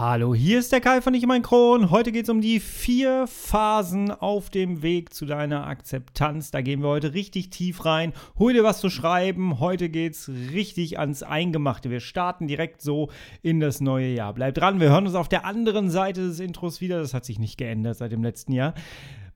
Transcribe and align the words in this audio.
Hallo, 0.00 0.34
hier 0.34 0.58
ist 0.58 0.72
der 0.72 0.80
Kai 0.80 1.02
von 1.02 1.12
Ich 1.12 1.26
mein 1.26 1.42
Kron. 1.42 1.90
Heute 1.90 2.10
geht 2.10 2.22
es 2.22 2.30
um 2.30 2.40
die 2.40 2.58
vier 2.58 3.26
Phasen 3.26 4.10
auf 4.10 4.48
dem 4.48 4.80
Weg 4.80 5.12
zu 5.12 5.26
deiner 5.26 5.66
Akzeptanz. 5.66 6.50
Da 6.50 6.62
gehen 6.62 6.80
wir 6.80 6.88
heute 6.88 7.12
richtig 7.12 7.50
tief 7.50 7.84
rein. 7.84 8.14
Hol 8.38 8.54
dir 8.54 8.64
was 8.64 8.80
zu 8.80 8.88
schreiben. 8.88 9.60
Heute 9.60 9.90
geht 9.90 10.14
es 10.14 10.30
richtig 10.30 10.98
ans 10.98 11.22
Eingemachte. 11.22 11.90
Wir 11.90 12.00
starten 12.00 12.46
direkt 12.46 12.80
so 12.80 13.10
in 13.42 13.60
das 13.60 13.82
neue 13.82 14.14
Jahr. 14.14 14.32
Bleib 14.32 14.54
dran, 14.54 14.80
wir 14.80 14.88
hören 14.88 15.06
uns 15.06 15.14
auf 15.14 15.28
der 15.28 15.44
anderen 15.44 15.90
Seite 15.90 16.22
des 16.22 16.40
Intros 16.40 16.80
wieder. 16.80 16.98
Das 17.00 17.12
hat 17.12 17.26
sich 17.26 17.38
nicht 17.38 17.58
geändert 17.58 17.98
seit 17.98 18.10
dem 18.10 18.22
letzten 18.22 18.52
Jahr. 18.52 18.72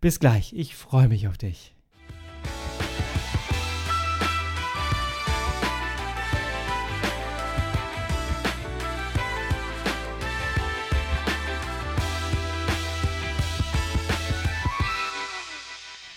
Bis 0.01 0.19
gleich. 0.19 0.55
Ich 0.57 0.75
freue 0.75 1.09
mich 1.09 1.29
auf 1.29 1.37
dich. 1.37 1.74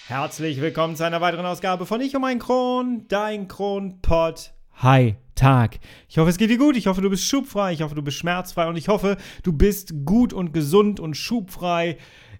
Herzlich 0.07 0.61
willkommen 0.61 0.95
zu 0.95 1.03
einer 1.03 1.19
weiteren 1.19 1.45
Ausgabe 1.45 1.85
von 1.85 1.99
Ich 1.99 2.15
um 2.15 2.23
ein 2.23 2.39
Kron, 2.39 3.03
dein 3.09 3.49
Kronpott. 3.49 4.53
Hi, 4.75 5.17
Tag. 5.35 5.79
Ich 6.07 6.17
hoffe, 6.17 6.29
es 6.29 6.37
geht 6.37 6.49
dir 6.49 6.57
gut. 6.57 6.77
Ich 6.77 6.87
hoffe, 6.87 7.01
du 7.01 7.09
bist 7.09 7.25
schubfrei. 7.25 7.73
Ich 7.73 7.81
hoffe, 7.81 7.93
du 7.93 8.01
bist 8.01 8.15
schmerzfrei. 8.15 8.69
Und 8.69 8.77
ich 8.77 8.87
hoffe, 8.87 9.17
du 9.43 9.51
bist 9.51 10.05
gut 10.05 10.31
und 10.31 10.53
gesund 10.53 11.01
und 11.01 11.17
schubfrei 11.17 11.97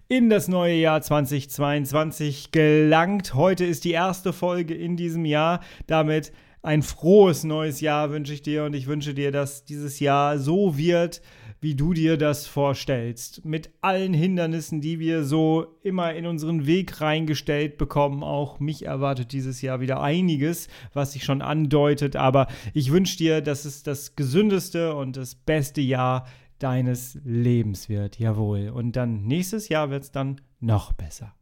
in 0.08 0.30
das 0.30 0.48
neue 0.48 0.76
Jahr 0.76 1.02
2022 1.02 2.52
gelangt. 2.52 3.34
Heute 3.34 3.66
ist 3.66 3.84
die 3.84 3.92
erste 3.92 4.32
Folge 4.32 4.72
in 4.72 4.96
diesem 4.96 5.26
Jahr. 5.26 5.60
Damit 5.86 6.32
ein 6.68 6.82
frohes 6.82 7.44
neues 7.44 7.80
Jahr 7.80 8.10
wünsche 8.10 8.34
ich 8.34 8.42
dir 8.42 8.64
und 8.64 8.74
ich 8.74 8.86
wünsche 8.86 9.14
dir, 9.14 9.32
dass 9.32 9.64
dieses 9.64 10.00
Jahr 10.00 10.38
so 10.38 10.76
wird, 10.76 11.22
wie 11.62 11.74
du 11.74 11.94
dir 11.94 12.18
das 12.18 12.46
vorstellst. 12.46 13.42
Mit 13.42 13.70
allen 13.80 14.12
Hindernissen, 14.12 14.82
die 14.82 14.98
wir 14.98 15.24
so 15.24 15.78
immer 15.82 16.12
in 16.12 16.26
unseren 16.26 16.66
Weg 16.66 17.00
reingestellt 17.00 17.78
bekommen. 17.78 18.22
Auch 18.22 18.60
mich 18.60 18.84
erwartet 18.84 19.32
dieses 19.32 19.62
Jahr 19.62 19.80
wieder 19.80 20.02
einiges, 20.02 20.68
was 20.92 21.12
sich 21.12 21.24
schon 21.24 21.40
andeutet. 21.40 22.16
Aber 22.16 22.48
ich 22.74 22.92
wünsche 22.92 23.16
dir, 23.16 23.40
dass 23.40 23.64
es 23.64 23.82
das 23.82 24.14
gesündeste 24.14 24.94
und 24.94 25.16
das 25.16 25.36
beste 25.36 25.80
Jahr 25.80 26.26
deines 26.58 27.18
Lebens 27.24 27.88
wird. 27.88 28.18
Jawohl. 28.18 28.68
Und 28.68 28.92
dann 28.92 29.22
nächstes 29.22 29.70
Jahr 29.70 29.88
wird 29.88 30.02
es 30.02 30.10
dann 30.10 30.42
noch 30.60 30.92
besser. 30.92 31.32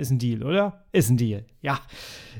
Ist 0.00 0.10
ein 0.10 0.18
Deal, 0.18 0.42
oder? 0.42 0.84
Ist 0.92 1.10
ein 1.10 1.18
Deal. 1.18 1.44
Ja. 1.60 1.78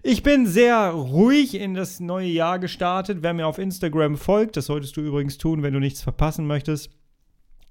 Ich 0.03 0.23
bin 0.23 0.47
sehr 0.47 0.91
ruhig 0.91 1.55
in 1.55 1.75
das 1.75 2.01
neue 2.01 2.29
Jahr 2.29 2.59
gestartet. 2.59 3.19
Wer 3.21 3.35
mir 3.35 3.47
auf 3.47 3.59
Instagram 3.59 4.17
folgt, 4.17 4.57
das 4.57 4.65
solltest 4.65 4.97
du 4.97 5.03
übrigens 5.03 5.37
tun, 5.37 5.63
wenn 5.63 5.75
du 5.75 5.79
nichts 5.79 6.01
verpassen 6.01 6.47
möchtest 6.47 6.91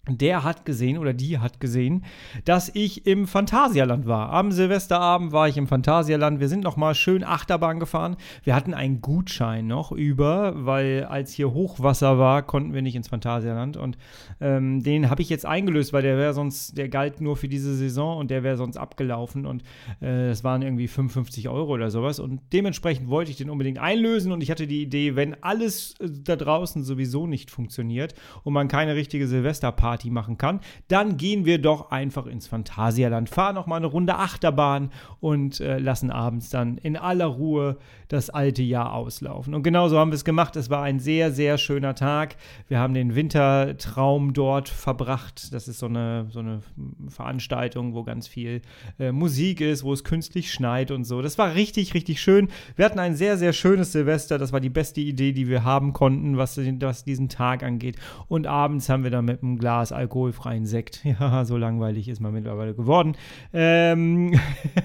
der 0.07 0.43
hat 0.43 0.65
gesehen 0.65 0.97
oder 0.97 1.13
die 1.13 1.39
hat 1.39 1.59
gesehen, 1.59 2.03
dass 2.45 2.73
ich 2.73 3.05
im 3.05 3.27
Phantasialand 3.27 4.07
war. 4.07 4.31
Am 4.31 4.51
Silvesterabend 4.51 5.31
war 5.31 5.47
ich 5.47 5.57
im 5.57 5.67
Phantasialand. 5.67 6.39
Wir 6.39 6.47
sind 6.47 6.63
noch 6.63 6.77
mal 6.77 6.95
schön 6.95 7.23
Achterbahn 7.23 7.79
gefahren. 7.79 8.15
Wir 8.43 8.55
hatten 8.55 8.73
einen 8.73 9.01
Gutschein 9.01 9.67
noch 9.67 9.91
über, 9.91 10.65
weil 10.65 11.05
als 11.05 11.33
hier 11.33 11.53
Hochwasser 11.53 12.17
war, 12.17 12.43
konnten 12.43 12.73
wir 12.73 12.81
nicht 12.81 12.95
ins 12.95 13.07
Phantasialand 13.07 13.77
und 13.77 13.97
ähm, 14.41 14.81
den 14.83 15.09
habe 15.09 15.21
ich 15.21 15.29
jetzt 15.29 15.45
eingelöst, 15.45 15.93
weil 15.93 16.01
der 16.01 16.17
wäre 16.17 16.33
sonst, 16.33 16.77
der 16.77 16.89
galt 16.89 17.21
nur 17.21 17.37
für 17.37 17.47
diese 17.47 17.75
Saison 17.75 18.17
und 18.17 18.31
der 18.31 18.43
wäre 18.43 18.57
sonst 18.57 18.77
abgelaufen 18.77 19.45
und 19.45 19.63
es 19.99 20.41
äh, 20.41 20.43
waren 20.43 20.61
irgendwie 20.61 20.87
55 20.87 21.49
Euro 21.49 21.73
oder 21.73 21.91
sowas 21.91 22.19
und 22.19 22.41
dementsprechend 22.53 23.09
wollte 23.09 23.31
ich 23.31 23.37
den 23.37 23.49
unbedingt 23.49 23.79
einlösen 23.79 24.31
und 24.31 24.41
ich 24.41 24.49
hatte 24.49 24.67
die 24.67 24.81
Idee, 24.81 25.15
wenn 25.15 25.35
alles 25.43 25.95
äh, 25.99 26.09
da 26.09 26.35
draußen 26.35 26.83
sowieso 26.83 27.27
nicht 27.27 27.51
funktioniert 27.51 28.15
und 28.43 28.53
man 28.53 28.67
keine 28.67 28.95
richtige 28.95 29.27
Silvesterparty 29.27 29.88
Party 29.89 30.11
machen 30.11 30.37
kann, 30.37 30.59
dann 30.87 31.17
gehen 31.17 31.45
wir 31.45 31.59
doch 31.59 31.89
einfach 31.89 32.27
ins 32.27 32.45
Phantasialand, 32.45 33.27
fahren 33.27 33.55
noch 33.55 33.65
mal 33.65 33.77
eine 33.77 33.87
Runde 33.87 34.17
Achterbahn 34.17 34.91
und 35.19 35.59
äh, 35.61 35.79
lassen 35.79 36.11
abends 36.11 36.51
dann 36.51 36.77
in 36.77 36.95
aller 36.95 37.25
Ruhe 37.25 37.77
das 38.07 38.29
alte 38.29 38.61
Jahr 38.61 38.93
auslaufen. 38.93 39.55
Und 39.55 39.63
genauso 39.63 39.97
haben 39.97 40.11
wir 40.11 40.15
es 40.15 40.25
gemacht. 40.25 40.55
Es 40.55 40.69
war 40.69 40.83
ein 40.83 40.99
sehr, 40.99 41.31
sehr 41.31 41.57
schöner 41.57 41.95
Tag. 41.95 42.35
Wir 42.67 42.79
haben 42.79 42.93
den 42.93 43.15
Wintertraum 43.15 44.33
dort 44.33 44.69
verbracht. 44.69 45.53
Das 45.53 45.67
ist 45.67 45.79
so 45.79 45.87
eine, 45.87 46.27
so 46.29 46.39
eine 46.39 46.61
Veranstaltung, 47.07 47.95
wo 47.95 48.03
ganz 48.03 48.27
viel 48.27 48.61
äh, 48.99 49.11
Musik 49.11 49.61
ist, 49.61 49.83
wo 49.83 49.93
es 49.93 50.03
künstlich 50.03 50.51
schneit 50.51 50.91
und 50.91 51.03
so. 51.03 51.21
Das 51.23 51.37
war 51.39 51.55
richtig, 51.55 51.95
richtig 51.95 52.21
schön. 52.21 52.49
Wir 52.75 52.85
hatten 52.85 52.99
ein 52.99 53.15
sehr, 53.15 53.37
sehr 53.37 53.53
schönes 53.53 53.91
Silvester. 53.91 54.37
Das 54.37 54.53
war 54.53 54.59
die 54.59 54.69
beste 54.69 55.01
Idee, 55.01 55.31
die 55.31 55.47
wir 55.47 55.63
haben 55.63 55.93
konnten, 55.93 56.37
was, 56.37 56.57
was 56.57 57.03
diesen 57.03 57.29
Tag 57.29 57.63
angeht. 57.63 57.97
Und 58.27 58.45
abends 58.45 58.89
haben 58.89 59.03
wir 59.03 59.11
dann 59.11 59.25
mit 59.25 59.41
einem 59.41 59.57
Glas 59.57 59.78
Glas 59.79 59.91
alkoholfreien 59.93 60.65
Sekt. 60.65 61.03
Ja, 61.19 61.43
so 61.43 61.57
langweilig 61.57 62.07
ist 62.07 62.19
man 62.19 62.33
mittlerweile 62.33 62.75
geworden. 62.75 63.15
Ähm, 63.51 64.39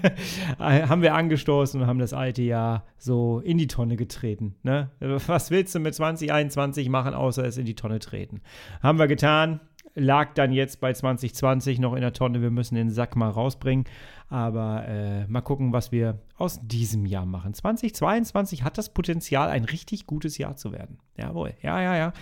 haben 0.59 1.03
wir 1.03 1.15
angestoßen 1.15 1.81
und 1.81 1.87
haben 1.87 1.99
das 1.99 2.12
alte 2.12 2.43
Jahr 2.43 2.84
so 2.97 3.41
in 3.41 3.59
die 3.59 3.66
Tonne 3.66 3.97
getreten. 3.97 4.54
Ne? 4.62 4.91
Was 5.00 5.50
willst 5.50 5.75
du 5.75 5.81
mit 5.81 5.94
2021 5.94 6.88
machen, 6.88 7.15
außer 7.15 7.44
es 7.44 7.59
in 7.59 7.66
die 7.66 7.75
Tonne 7.75 7.99
treten? 7.99 8.41
Haben 8.83 8.99
wir 8.99 9.06
getan. 9.06 9.60
Lag 9.97 10.34
dann 10.34 10.53
jetzt 10.53 10.81
bei 10.81 10.93
2020 10.93 11.78
noch 11.78 11.94
in 11.94 12.00
der 12.00 12.12
Tonne. 12.12 12.41
Wir 12.41 12.50
müssen 12.50 12.75
den 12.75 12.91
Sack 12.91 13.16
mal 13.16 13.31
rausbringen. 13.31 13.84
Aber 14.28 14.87
äh, 14.88 15.27
mal 15.27 15.43
gucken, 15.43 15.72
was 15.72 15.93
wir 15.93 16.21
aus 16.37 16.60
diesem 16.62 17.06
Jahr 17.06 17.27
machen. 17.27 17.54
2022 17.54 18.65
hat 18.65 18.78
das 18.78 18.93
Potenzial, 18.93 19.50
ein 19.50 19.65
richtig 19.65 20.06
gutes 20.06 20.38
Jahr 20.38 20.56
zu 20.56 20.72
werden. 20.72 20.99
Jawohl. 21.16 21.54
Ja, 21.62 21.81
ja, 21.81 21.97
ja. 21.97 22.12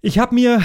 Ich 0.00 0.18
habe 0.18 0.34
mir 0.34 0.62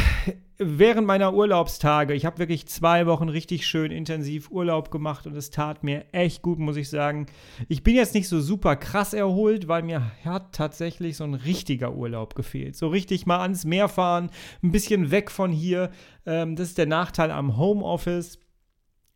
während 0.58 1.08
meiner 1.08 1.34
Urlaubstage, 1.34 2.14
ich 2.14 2.26
habe 2.26 2.40
wirklich 2.40 2.68
zwei 2.68 3.06
Wochen 3.06 3.30
richtig 3.30 3.68
schön 3.68 3.92
intensiv 3.92 4.50
Urlaub 4.52 4.92
gemacht 4.92 5.28
und 5.28 5.36
es 5.36 5.50
tat 5.50 5.84
mir 5.84 6.06
echt 6.12 6.42
gut, 6.42 6.60
muss 6.60 6.78
ich 6.78 6.90
sagen. 6.90 7.26
Ich 7.68 7.84
bin 7.84 7.96
jetzt 7.96 8.14
nicht 8.14 8.30
so 8.30 8.40
super 8.40 8.76
krass 8.76 9.14
erholt, 9.14 9.68
weil 9.68 9.84
mir 9.84 10.12
hat 10.24 10.54
tatsächlich 10.54 11.18
so 11.18 11.24
ein 11.24 11.34
richtiger 11.34 11.94
Urlaub 11.94 12.36
gefehlt. 12.36 12.76
So 12.76 12.88
richtig 12.88 13.26
mal 13.26 13.42
ans 13.42 13.66
Meer 13.66 13.90
fahren, 13.90 14.30
ein 14.64 14.72
bisschen 14.72 15.12
weg 15.12 15.32
von 15.32 15.52
hier. 15.52 15.92
Ähm, 16.26 16.56
das 16.56 16.70
ist 16.70 16.78
der 16.78 16.88
Nachteil 16.88 17.32
am 17.32 17.58
Homeoffice 17.58 18.40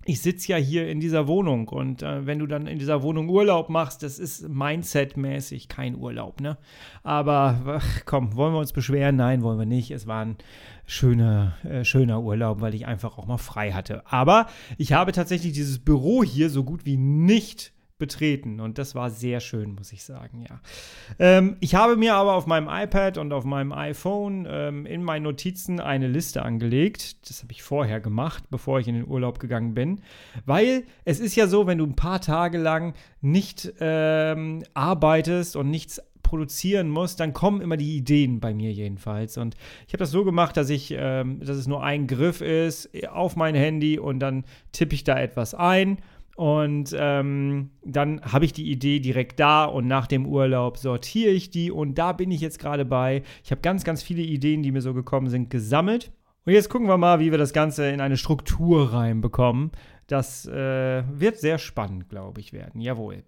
ich 0.09 0.21
sitze 0.21 0.53
ja 0.53 0.57
hier 0.57 0.89
in 0.89 0.99
dieser 0.99 1.27
Wohnung 1.27 1.67
und 1.67 2.01
äh, 2.01 2.25
wenn 2.25 2.39
du 2.39 2.47
dann 2.47 2.65
in 2.65 2.79
dieser 2.79 3.03
Wohnung 3.03 3.29
Urlaub 3.29 3.69
machst, 3.69 4.01
das 4.01 4.17
ist 4.17 4.49
Mindset-mäßig 4.49 5.67
kein 5.67 5.95
Urlaub, 5.95 6.41
ne? 6.41 6.57
Aber 7.03 7.61
ach, 7.77 8.01
komm, 8.05 8.35
wollen 8.35 8.53
wir 8.53 8.59
uns 8.59 8.73
beschweren? 8.73 9.17
Nein, 9.17 9.43
wollen 9.43 9.59
wir 9.59 9.67
nicht. 9.67 9.91
Es 9.91 10.07
war 10.07 10.25
ein 10.25 10.37
schöner, 10.87 11.57
äh, 11.63 11.83
schöner 11.83 12.23
Urlaub, 12.23 12.59
weil 12.59 12.73
ich 12.73 12.87
einfach 12.87 13.19
auch 13.19 13.27
mal 13.27 13.37
frei 13.37 13.71
hatte. 13.71 14.01
Aber 14.07 14.47
ich 14.79 14.93
habe 14.93 15.11
tatsächlich 15.11 15.53
dieses 15.53 15.77
Büro 15.77 16.23
hier 16.23 16.49
so 16.49 16.63
gut 16.63 16.87
wie 16.87 16.97
nicht 16.97 17.71
betreten. 17.99 18.59
Und 18.59 18.79
das 18.79 18.95
war 18.95 19.11
sehr 19.11 19.39
schön, 19.39 19.75
muss 19.75 19.91
ich 19.91 20.03
sagen, 20.03 20.41
ja. 20.49 20.59
Ähm, 21.19 21.57
ich 21.59 21.75
habe 21.75 21.95
mir 21.97 22.15
aber 22.15 22.33
auf 22.33 22.47
meinem 22.47 22.67
iPad 22.67 23.19
und 23.19 23.31
auf 23.31 23.43
meinem 23.43 23.71
iPhone 23.71 24.47
ähm, 24.49 24.85
in 24.87 25.03
meinen 25.03 25.23
Notizen 25.23 25.79
eine 25.79 26.07
Liste 26.07 26.41
angelegt. 26.41 27.29
Das 27.29 27.43
habe 27.43 27.51
ich 27.51 27.61
vorher 27.61 27.99
gemacht, 27.99 28.45
bevor 28.49 28.79
ich 28.79 28.87
in 28.87 28.95
den 28.95 29.07
Urlaub 29.07 29.39
gegangen 29.39 29.75
bin. 29.75 30.01
Weil 30.45 30.85
es 31.05 31.19
ist 31.19 31.35
ja 31.35 31.45
so, 31.45 31.67
wenn 31.67 31.77
du 31.77 31.85
ein 31.85 31.95
paar 31.95 32.21
Tage 32.21 32.57
lang 32.57 32.95
nicht 33.21 33.71
ähm, 33.79 34.63
arbeitest 34.73 35.55
und 35.55 35.69
nichts 35.69 36.01
produzieren 36.23 36.89
musst, 36.89 37.19
dann 37.19 37.33
kommen 37.33 37.59
immer 37.59 37.75
die 37.75 37.97
Ideen 37.97 38.39
bei 38.39 38.53
mir 38.53 38.71
jedenfalls. 38.71 39.37
Und 39.37 39.55
ich 39.87 39.93
habe 39.93 39.99
das 39.99 40.11
so 40.11 40.23
gemacht, 40.23 40.55
dass 40.57 40.69
ich, 40.69 40.93
ähm, 40.95 41.39
dass 41.39 41.57
es 41.57 41.67
nur 41.67 41.83
ein 41.83 42.07
Griff 42.07 42.41
ist 42.41 42.89
auf 43.09 43.35
mein 43.35 43.55
Handy 43.55 43.97
und 43.97 44.19
dann 44.19 44.45
tippe 44.71 44.93
ich 44.93 45.03
da 45.03 45.19
etwas 45.19 45.53
ein 45.55 45.97
und 46.39 46.95
ähm, 46.97 47.71
dann 47.83 48.21
habe 48.21 48.45
ich 48.45 48.53
die 48.53 48.71
Idee 48.71 49.01
direkt 49.01 49.41
da 49.41 49.65
und 49.65 49.87
nach 49.87 50.07
dem 50.07 50.25
Urlaub 50.25 50.77
sortiere 50.77 51.31
ich 51.31 51.49
die 51.49 51.69
und 51.69 51.97
da 51.97 52.13
bin 52.13 52.31
ich 52.31 52.39
jetzt 52.39 52.59
gerade 52.59 52.85
bei. 52.85 53.23
Ich 53.43 53.51
habe 53.51 53.59
ganz, 53.59 53.83
ganz 53.83 54.01
viele 54.01 54.21
Ideen, 54.21 54.63
die 54.63 54.71
mir 54.71 54.79
so 54.79 54.93
gekommen 54.93 55.27
sind, 55.27 55.49
gesammelt. 55.49 56.13
Und 56.45 56.53
jetzt 56.53 56.69
gucken 56.69 56.87
wir 56.87 56.97
mal, 56.97 57.19
wie 57.19 57.31
wir 57.31 57.37
das 57.37 57.51
Ganze 57.51 57.89
in 57.89 57.99
eine 57.99 58.15
Struktur 58.15 58.93
reinbekommen. 58.93 59.71
Das 60.07 60.45
äh, 60.45 61.03
wird 61.11 61.39
sehr 61.39 61.57
spannend, 61.57 62.07
glaube 62.07 62.39
ich, 62.39 62.53
werden. 62.53 62.79
Jawohl. 62.79 63.23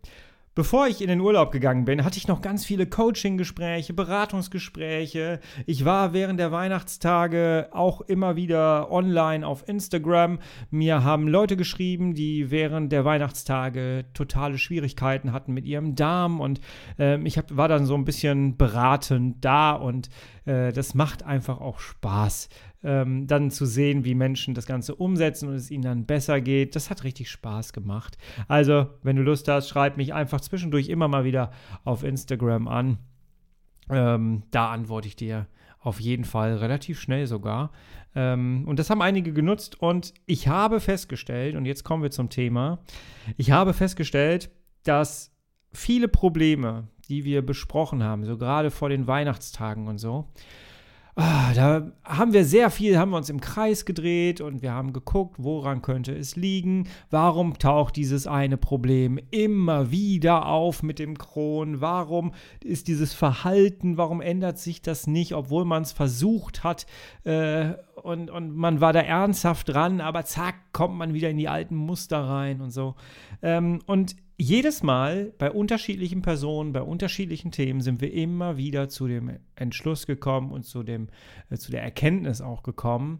Bevor 0.53 0.87
ich 0.87 1.01
in 1.01 1.07
den 1.07 1.21
Urlaub 1.21 1.53
gegangen 1.53 1.85
bin, 1.85 2.03
hatte 2.03 2.17
ich 2.17 2.27
noch 2.27 2.41
ganz 2.41 2.65
viele 2.65 2.85
Coaching-Gespräche, 2.85 3.93
Beratungsgespräche. 3.93 5.39
Ich 5.65 5.85
war 5.85 6.11
während 6.11 6.41
der 6.41 6.51
Weihnachtstage 6.51 7.69
auch 7.71 8.01
immer 8.01 8.35
wieder 8.35 8.91
online 8.91 9.47
auf 9.47 9.65
Instagram. 9.69 10.39
Mir 10.69 11.05
haben 11.05 11.29
Leute 11.29 11.55
geschrieben, 11.55 12.15
die 12.15 12.51
während 12.51 12.91
der 12.91 13.05
Weihnachtstage 13.05 14.03
totale 14.13 14.57
Schwierigkeiten 14.57 15.31
hatten 15.31 15.53
mit 15.53 15.65
ihrem 15.65 15.95
Darm 15.95 16.41
und 16.41 16.59
äh, 16.99 17.17
ich 17.21 17.37
hab, 17.37 17.55
war 17.55 17.69
dann 17.69 17.85
so 17.85 17.95
ein 17.95 18.03
bisschen 18.03 18.57
beratend 18.57 19.45
da 19.45 19.71
und 19.71 20.09
äh, 20.43 20.73
das 20.73 20.95
macht 20.95 21.23
einfach 21.23 21.61
auch 21.61 21.79
Spaß 21.79 22.49
ähm, 22.83 23.27
dann 23.27 23.51
zu 23.51 23.65
sehen, 23.65 24.05
wie 24.05 24.15
Menschen 24.15 24.53
das 24.53 24.65
Ganze 24.65 24.95
umsetzen 24.95 25.49
und 25.49 25.55
es 25.55 25.71
ihnen 25.71 25.83
dann 25.83 26.05
besser 26.05 26.41
geht. 26.41 26.75
Das 26.75 26.89
hat 26.89 27.03
richtig 27.03 27.29
Spaß 27.29 27.73
gemacht. 27.73 28.17
Also, 28.47 28.87
wenn 29.03 29.15
du 29.15 29.21
Lust 29.21 29.47
hast, 29.47 29.69
schreib 29.69 29.97
mich 29.97 30.13
einfach 30.13 30.41
zwischendurch 30.41 30.89
immer 30.89 31.07
mal 31.07 31.23
wieder 31.23 31.51
auf 31.83 32.03
Instagram 32.03 32.67
an. 32.67 32.97
Ähm, 33.89 34.43
da 34.51 34.71
antworte 34.71 35.07
ich 35.07 35.15
dir 35.15 35.47
auf 35.79 35.99
jeden 35.99 36.25
Fall 36.25 36.57
relativ 36.57 36.99
schnell 36.99 37.27
sogar. 37.27 37.71
Ähm, 38.15 38.65
und 38.67 38.77
das 38.77 38.89
haben 38.89 39.01
einige 39.01 39.33
genutzt 39.33 39.81
und 39.81 40.13
ich 40.25 40.47
habe 40.47 40.79
festgestellt, 40.79 41.55
und 41.55 41.65
jetzt 41.65 41.83
kommen 41.83 42.03
wir 42.03 42.11
zum 42.11 42.29
Thema, 42.29 42.79
ich 43.37 43.51
habe 43.51 43.73
festgestellt, 43.73 44.51
dass 44.83 45.31
viele 45.73 46.07
Probleme, 46.07 46.87
die 47.07 47.25
wir 47.25 47.45
besprochen 47.45 48.03
haben, 48.03 48.25
so 48.25 48.37
gerade 48.37 48.69
vor 48.69 48.89
den 48.89 49.07
Weihnachtstagen 49.07 49.87
und 49.87 49.97
so, 49.97 50.27
da 51.53 51.91
haben 52.03 52.33
wir 52.33 52.45
sehr 52.45 52.69
viel, 52.69 52.97
haben 52.97 53.11
wir 53.11 53.17
uns 53.17 53.29
im 53.29 53.41
Kreis 53.41 53.85
gedreht 53.85 54.41
und 54.41 54.61
wir 54.61 54.73
haben 54.73 54.93
geguckt, 54.93 55.35
woran 55.39 55.81
könnte 55.81 56.13
es 56.13 56.35
liegen, 56.35 56.87
warum 57.09 57.57
taucht 57.57 57.95
dieses 57.95 58.27
eine 58.27 58.57
Problem 58.57 59.19
immer 59.31 59.91
wieder 59.91 60.45
auf 60.45 60.83
mit 60.83 60.99
dem 60.99 61.17
Kron, 61.17 61.81
warum 61.81 62.33
ist 62.63 62.87
dieses 62.87 63.13
Verhalten, 63.13 63.97
warum 63.97 64.21
ändert 64.21 64.57
sich 64.57 64.81
das 64.81 65.07
nicht, 65.07 65.33
obwohl 65.33 65.65
man 65.65 65.83
es 65.83 65.91
versucht 65.91 66.63
hat? 66.63 66.85
Äh, 67.23 67.73
und, 68.01 68.29
und 68.31 68.55
man 68.55 68.81
war 68.81 68.93
da 68.93 69.01
ernsthaft 69.01 69.69
dran, 69.69 70.01
aber 70.01 70.25
zack, 70.25 70.55
kommt 70.73 70.95
man 70.95 71.13
wieder 71.13 71.29
in 71.29 71.37
die 71.37 71.49
alten 71.49 71.75
Muster 71.75 72.19
rein 72.19 72.61
und 72.61 72.71
so. 72.71 72.95
Ähm, 73.41 73.79
und 73.85 74.15
jedes 74.41 74.81
Mal 74.81 75.33
bei 75.37 75.51
unterschiedlichen 75.51 76.23
Personen, 76.23 76.73
bei 76.73 76.81
unterschiedlichen 76.81 77.51
Themen 77.51 77.79
sind 77.81 78.01
wir 78.01 78.11
immer 78.11 78.57
wieder 78.57 78.89
zu 78.89 79.07
dem 79.07 79.37
Entschluss 79.55 80.07
gekommen 80.07 80.51
und 80.51 80.63
zu, 80.63 80.81
dem, 80.81 81.09
äh, 81.51 81.57
zu 81.57 81.71
der 81.71 81.83
Erkenntnis 81.83 82.41
auch 82.41 82.63
gekommen, 82.63 83.19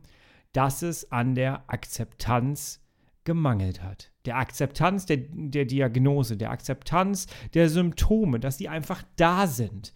dass 0.52 0.82
es 0.82 1.12
an 1.12 1.36
der 1.36 1.70
Akzeptanz 1.70 2.82
gemangelt 3.24 3.84
hat. 3.84 4.12
Der 4.26 4.38
Akzeptanz 4.38 5.06
der, 5.06 5.18
der 5.18 5.66
Diagnose, 5.66 6.38
der 6.38 6.50
Akzeptanz 6.50 7.28
der 7.54 7.70
Symptome, 7.70 8.40
dass 8.40 8.58
die 8.58 8.68
einfach 8.68 9.04
da 9.16 9.46
sind. 9.46 9.94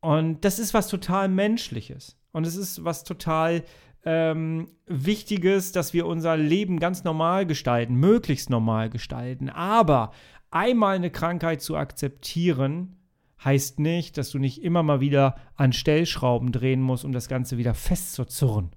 Und 0.00 0.44
das 0.44 0.60
ist 0.60 0.72
was 0.74 0.86
total 0.86 1.28
Menschliches. 1.28 2.16
Und 2.30 2.46
es 2.46 2.54
ist 2.54 2.84
was 2.84 3.02
total 3.02 3.64
ähm, 4.04 4.68
Wichtiges, 4.86 5.72
dass 5.72 5.92
wir 5.92 6.06
unser 6.06 6.36
Leben 6.36 6.78
ganz 6.80 7.04
normal 7.04 7.46
gestalten, 7.46 7.94
möglichst 7.94 8.50
normal 8.50 8.90
gestalten. 8.90 9.48
Aber 9.48 10.12
einmal 10.50 10.96
eine 10.96 11.10
Krankheit 11.10 11.60
zu 11.62 11.76
akzeptieren, 11.76 12.96
heißt 13.44 13.78
nicht, 13.78 14.18
dass 14.18 14.30
du 14.30 14.38
nicht 14.38 14.62
immer 14.62 14.82
mal 14.82 15.00
wieder 15.00 15.36
an 15.56 15.72
Stellschrauben 15.72 16.52
drehen 16.52 16.82
musst, 16.82 17.04
um 17.04 17.12
das 17.12 17.28
Ganze 17.28 17.56
wieder 17.58 17.74
festzuzurren. 17.74 18.70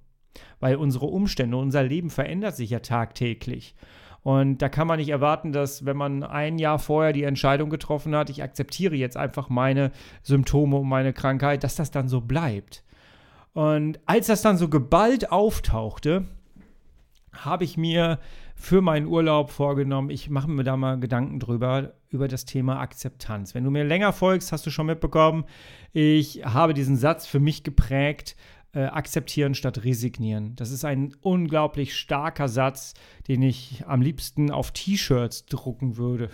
Weil 0.60 0.78
unsere 0.78 1.06
Umstände, 1.06 1.58
unser 1.58 1.84
Leben 1.84 2.10
verändert 2.10 2.56
sich 2.56 2.70
ja 2.70 2.80
tagtäglich. 2.80 3.76
Und 4.22 4.62
da 4.62 4.70
kann 4.70 4.88
man 4.88 5.00
nicht 5.00 5.10
erwarten, 5.10 5.52
dass 5.52 5.86
wenn 5.86 5.98
man 5.98 6.24
ein 6.24 6.58
Jahr 6.58 6.80
vorher 6.80 7.12
die 7.12 7.24
Entscheidung 7.24 7.70
getroffen 7.70 8.16
hat, 8.16 8.30
ich 8.30 8.42
akzeptiere 8.42 8.96
jetzt 8.96 9.18
einfach 9.18 9.50
meine 9.50 9.92
Symptome 10.22 10.78
und 10.78 10.88
meine 10.88 11.12
Krankheit, 11.12 11.64
dass 11.66 11.76
das 11.76 11.92
dann 11.92 12.08
so 12.08 12.22
bleibt. 12.22 12.84
Und 13.54 14.00
als 14.06 14.28
das 14.28 14.42
dann 14.42 14.58
so 14.58 14.68
geballt 14.68 15.32
auftauchte, 15.32 16.26
habe 17.32 17.64
ich 17.64 17.78
mir 17.78 18.20
für 18.56 18.82
meinen 18.82 19.08
Urlaub 19.08 19.50
vorgenommen, 19.50 20.10
ich 20.10 20.30
mache 20.30 20.50
mir 20.50 20.64
da 20.64 20.78
mal 20.78 21.00
Gedanken 21.00 21.40
drüber, 21.40 21.94
über 22.10 22.28
das 22.28 22.46
Thema 22.46 22.80
Akzeptanz. 22.80 23.56
Wenn 23.56 23.64
du 23.64 23.72
mir 23.72 23.84
länger 23.84 24.14
folgst, 24.14 24.52
hast 24.52 24.66
du 24.66 24.70
schon 24.70 24.86
mitbekommen, 24.86 25.46
ich 25.92 26.46
habe 26.46 26.74
diesen 26.74 26.96
Satz 26.96 27.26
für 27.26 27.40
mich 27.40 27.64
geprägt, 27.64 28.36
äh, 28.74 28.86
akzeptieren 28.86 29.54
statt 29.54 29.84
resignieren. 29.84 30.56
Das 30.56 30.72
ist 30.72 30.86
ein 30.86 31.16
unglaublich 31.22 31.96
starker 31.96 32.48
Satz, 32.48 32.94
den 33.28 33.42
ich 33.42 33.84
am 33.88 34.02
liebsten 34.02 34.52
auf 34.52 34.72
T-Shirts 34.72 35.46
drucken 35.46 35.98
würde. 35.98 36.30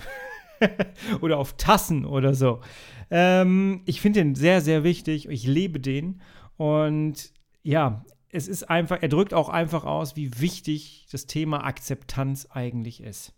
oder 1.21 1.37
auf 1.37 1.53
Tassen 1.57 2.05
oder 2.05 2.33
so. 2.33 2.59
Ähm, 3.09 3.81
ich 3.85 4.01
finde 4.01 4.19
den 4.19 4.35
sehr, 4.35 4.61
sehr 4.61 4.83
wichtig. 4.83 5.27
Ich 5.29 5.45
lebe 5.47 5.79
den. 5.79 6.21
Und 6.59 7.31
ja, 7.63 8.03
es 8.31 8.49
ist 8.49 8.69
einfach, 8.69 8.97
er 9.01 9.07
drückt 9.07 9.33
auch 9.33 9.47
einfach 9.47 9.85
aus, 9.85 10.17
wie 10.17 10.41
wichtig 10.41 11.07
das 11.09 11.25
Thema 11.25 11.63
Akzeptanz 11.63 12.49
eigentlich 12.51 13.01
ist. 13.01 13.33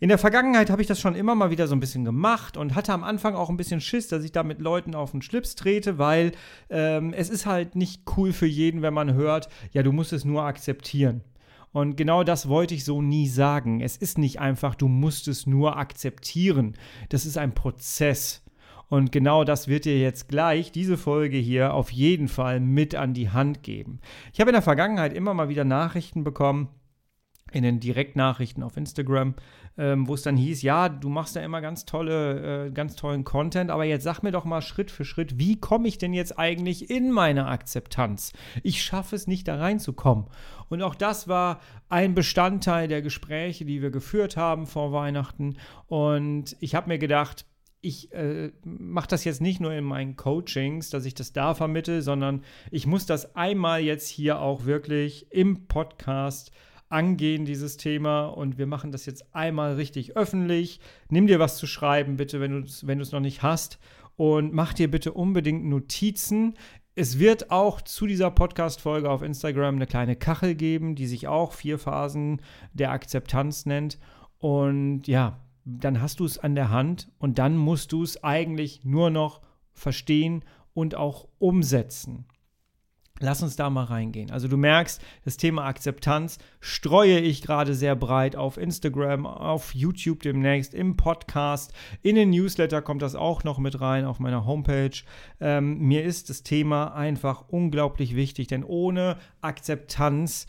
In 0.00 0.10
der 0.10 0.18
Vergangenheit 0.18 0.68
habe 0.68 0.82
ich 0.82 0.86
das 0.86 1.00
schon 1.00 1.14
immer 1.14 1.34
mal 1.34 1.50
wieder 1.50 1.66
so 1.66 1.74
ein 1.74 1.80
bisschen 1.80 2.04
gemacht 2.04 2.58
und 2.58 2.74
hatte 2.74 2.92
am 2.92 3.04
Anfang 3.04 3.34
auch 3.34 3.48
ein 3.48 3.56
bisschen 3.56 3.80
Schiss, 3.80 4.08
dass 4.08 4.22
ich 4.22 4.32
da 4.32 4.42
mit 4.42 4.60
Leuten 4.60 4.94
auf 4.94 5.12
den 5.12 5.22
Schlips 5.22 5.54
trete, 5.54 5.96
weil 5.96 6.32
ähm, 6.68 7.14
es 7.14 7.30
ist 7.30 7.46
halt 7.46 7.74
nicht 7.74 8.02
cool 8.18 8.34
für 8.34 8.46
jeden, 8.46 8.82
wenn 8.82 8.92
man 8.92 9.14
hört, 9.14 9.48
ja, 9.72 9.82
du 9.82 9.90
musst 9.90 10.12
es 10.12 10.26
nur 10.26 10.42
akzeptieren. 10.42 11.22
Und 11.72 11.96
genau 11.96 12.22
das 12.22 12.48
wollte 12.48 12.74
ich 12.74 12.84
so 12.84 13.00
nie 13.00 13.28
sagen. 13.28 13.80
Es 13.80 13.96
ist 13.96 14.18
nicht 14.18 14.40
einfach, 14.40 14.74
du 14.74 14.88
musst 14.88 15.26
es 15.26 15.46
nur 15.46 15.78
akzeptieren. 15.78 16.74
Das 17.08 17.24
ist 17.24 17.38
ein 17.38 17.54
Prozess. 17.54 18.42
Und 18.88 19.12
genau 19.12 19.44
das 19.44 19.68
wird 19.68 19.84
dir 19.84 19.98
jetzt 19.98 20.28
gleich 20.28 20.72
diese 20.72 20.96
Folge 20.96 21.36
hier 21.36 21.74
auf 21.74 21.90
jeden 21.90 22.28
Fall 22.28 22.60
mit 22.60 22.94
an 22.94 23.14
die 23.14 23.30
Hand 23.30 23.62
geben. 23.62 24.00
Ich 24.32 24.40
habe 24.40 24.50
in 24.50 24.54
der 24.54 24.62
Vergangenheit 24.62 25.12
immer 25.12 25.34
mal 25.34 25.48
wieder 25.48 25.64
Nachrichten 25.64 26.24
bekommen, 26.24 26.68
in 27.52 27.62
den 27.62 27.80
Direktnachrichten 27.80 28.62
auf 28.62 28.76
Instagram, 28.76 29.34
ähm, 29.76 30.06
wo 30.06 30.14
es 30.14 30.22
dann 30.22 30.36
hieß, 30.36 30.62
ja, 30.62 30.88
du 30.88 31.08
machst 31.08 31.36
ja 31.36 31.42
immer 31.42 31.60
ganz 31.60 31.84
tolle, 31.86 32.66
äh, 32.66 32.70
ganz 32.70 32.96
tollen 32.96 33.24
Content, 33.24 33.70
aber 33.70 33.84
jetzt 33.84 34.04
sag 34.04 34.22
mir 34.22 34.32
doch 34.32 34.44
mal 34.44 34.60
Schritt 34.60 34.90
für 34.90 35.04
Schritt, 35.04 35.38
wie 35.38 35.58
komme 35.58 35.88
ich 35.88 35.98
denn 35.98 36.12
jetzt 36.12 36.38
eigentlich 36.38 36.90
in 36.90 37.10
meine 37.10 37.46
Akzeptanz? 37.46 38.32
Ich 38.62 38.82
schaffe 38.82 39.16
es 39.16 39.26
nicht, 39.26 39.48
da 39.48 39.56
reinzukommen. 39.56 40.26
Und 40.68 40.82
auch 40.82 40.94
das 40.94 41.28
war 41.28 41.60
ein 41.88 42.14
Bestandteil 42.14 42.88
der 42.88 43.00
Gespräche, 43.00 43.64
die 43.64 43.80
wir 43.80 43.90
geführt 43.90 44.36
haben 44.36 44.66
vor 44.66 44.92
Weihnachten. 44.92 45.56
Und 45.86 46.56
ich 46.60 46.74
habe 46.74 46.88
mir 46.88 46.98
gedacht, 46.98 47.46
ich 47.80 48.12
äh, 48.12 48.50
mache 48.64 49.08
das 49.08 49.24
jetzt 49.24 49.40
nicht 49.40 49.60
nur 49.60 49.72
in 49.72 49.84
meinen 49.84 50.16
Coachings, 50.16 50.90
dass 50.90 51.04
ich 51.04 51.14
das 51.14 51.32
da 51.32 51.54
vermittle, 51.54 52.02
sondern 52.02 52.42
ich 52.70 52.86
muss 52.86 53.06
das 53.06 53.36
einmal 53.36 53.80
jetzt 53.80 54.08
hier 54.08 54.40
auch 54.40 54.64
wirklich 54.64 55.26
im 55.30 55.66
Podcast 55.66 56.50
angehen, 56.88 57.44
dieses 57.44 57.76
Thema. 57.76 58.26
Und 58.26 58.58
wir 58.58 58.66
machen 58.66 58.92
das 58.92 59.06
jetzt 59.06 59.34
einmal 59.34 59.74
richtig 59.74 60.16
öffentlich. 60.16 60.80
Nimm 61.08 61.26
dir 61.26 61.38
was 61.38 61.56
zu 61.56 61.66
schreiben, 61.66 62.16
bitte, 62.16 62.40
wenn 62.40 62.52
du 62.52 62.58
es 62.60 62.86
wenn 62.86 62.98
noch 62.98 63.20
nicht 63.20 63.42
hast. 63.42 63.78
Und 64.16 64.52
mach 64.52 64.74
dir 64.74 64.90
bitte 64.90 65.12
unbedingt 65.12 65.64
Notizen. 65.64 66.54
Es 66.96 67.20
wird 67.20 67.52
auch 67.52 67.80
zu 67.80 68.06
dieser 68.06 68.32
Podcast-Folge 68.32 69.08
auf 69.08 69.22
Instagram 69.22 69.76
eine 69.76 69.86
kleine 69.86 70.16
Kachel 70.16 70.56
geben, 70.56 70.96
die 70.96 71.06
sich 71.06 71.28
auch 71.28 71.52
vier 71.52 71.78
Phasen 71.78 72.42
der 72.72 72.90
Akzeptanz 72.90 73.66
nennt. 73.66 74.00
Und 74.38 75.06
ja, 75.06 75.38
dann 75.68 76.00
hast 76.00 76.20
du 76.20 76.24
es 76.24 76.38
an 76.38 76.54
der 76.54 76.70
Hand 76.70 77.10
und 77.18 77.38
dann 77.38 77.56
musst 77.56 77.92
du 77.92 78.02
es 78.02 78.24
eigentlich 78.24 78.84
nur 78.84 79.10
noch 79.10 79.42
verstehen 79.72 80.42
und 80.72 80.94
auch 80.94 81.28
umsetzen. 81.38 82.24
Lass 83.20 83.42
uns 83.42 83.56
da 83.56 83.68
mal 83.68 83.84
reingehen. 83.84 84.30
Also 84.30 84.46
du 84.46 84.56
merkst, 84.56 85.02
das 85.24 85.36
Thema 85.36 85.64
Akzeptanz 85.66 86.38
streue 86.60 87.18
ich 87.18 87.42
gerade 87.42 87.74
sehr 87.74 87.96
breit 87.96 88.36
auf 88.36 88.56
Instagram, 88.56 89.26
auf 89.26 89.74
YouTube 89.74 90.22
demnächst, 90.22 90.72
im 90.72 90.96
Podcast, 90.96 91.72
in 92.00 92.14
den 92.14 92.30
Newsletter 92.30 92.80
kommt 92.80 93.02
das 93.02 93.16
auch 93.16 93.42
noch 93.42 93.58
mit 93.58 93.80
rein 93.80 94.04
auf 94.04 94.20
meiner 94.20 94.46
Homepage. 94.46 95.02
Ähm, 95.40 95.78
mir 95.80 96.04
ist 96.04 96.30
das 96.30 96.44
Thema 96.44 96.94
einfach 96.94 97.48
unglaublich 97.48 98.14
wichtig, 98.14 98.46
denn 98.46 98.62
ohne 98.62 99.18
Akzeptanz 99.40 100.46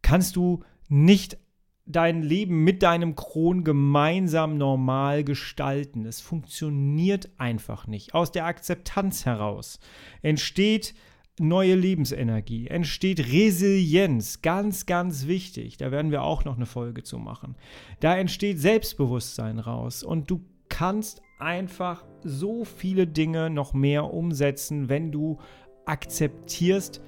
kannst 0.00 0.36
du 0.36 0.62
nicht 0.88 1.38
dein 1.86 2.22
Leben 2.22 2.64
mit 2.64 2.82
deinem 2.82 3.14
Kron 3.14 3.62
gemeinsam 3.64 4.56
normal 4.56 5.24
gestalten. 5.24 6.06
Es 6.06 6.20
funktioniert 6.20 7.30
einfach 7.38 7.86
nicht. 7.86 8.14
Aus 8.14 8.32
der 8.32 8.46
Akzeptanz 8.46 9.26
heraus 9.26 9.78
entsteht 10.22 10.94
neue 11.38 11.74
Lebensenergie, 11.74 12.68
entsteht 12.68 13.32
Resilienz, 13.32 14.40
ganz, 14.40 14.86
ganz 14.86 15.26
wichtig. 15.26 15.76
Da 15.76 15.90
werden 15.90 16.10
wir 16.10 16.22
auch 16.22 16.44
noch 16.44 16.56
eine 16.56 16.66
Folge 16.66 17.02
zu 17.02 17.18
machen. 17.18 17.56
Da 18.00 18.16
entsteht 18.16 18.60
Selbstbewusstsein 18.60 19.58
raus 19.58 20.02
und 20.02 20.30
du 20.30 20.44
kannst 20.68 21.22
einfach 21.38 22.04
so 22.22 22.64
viele 22.64 23.06
Dinge 23.06 23.50
noch 23.50 23.74
mehr 23.74 24.12
umsetzen, 24.12 24.88
wenn 24.88 25.12
du 25.12 25.38
akzeptierst, 25.84 27.02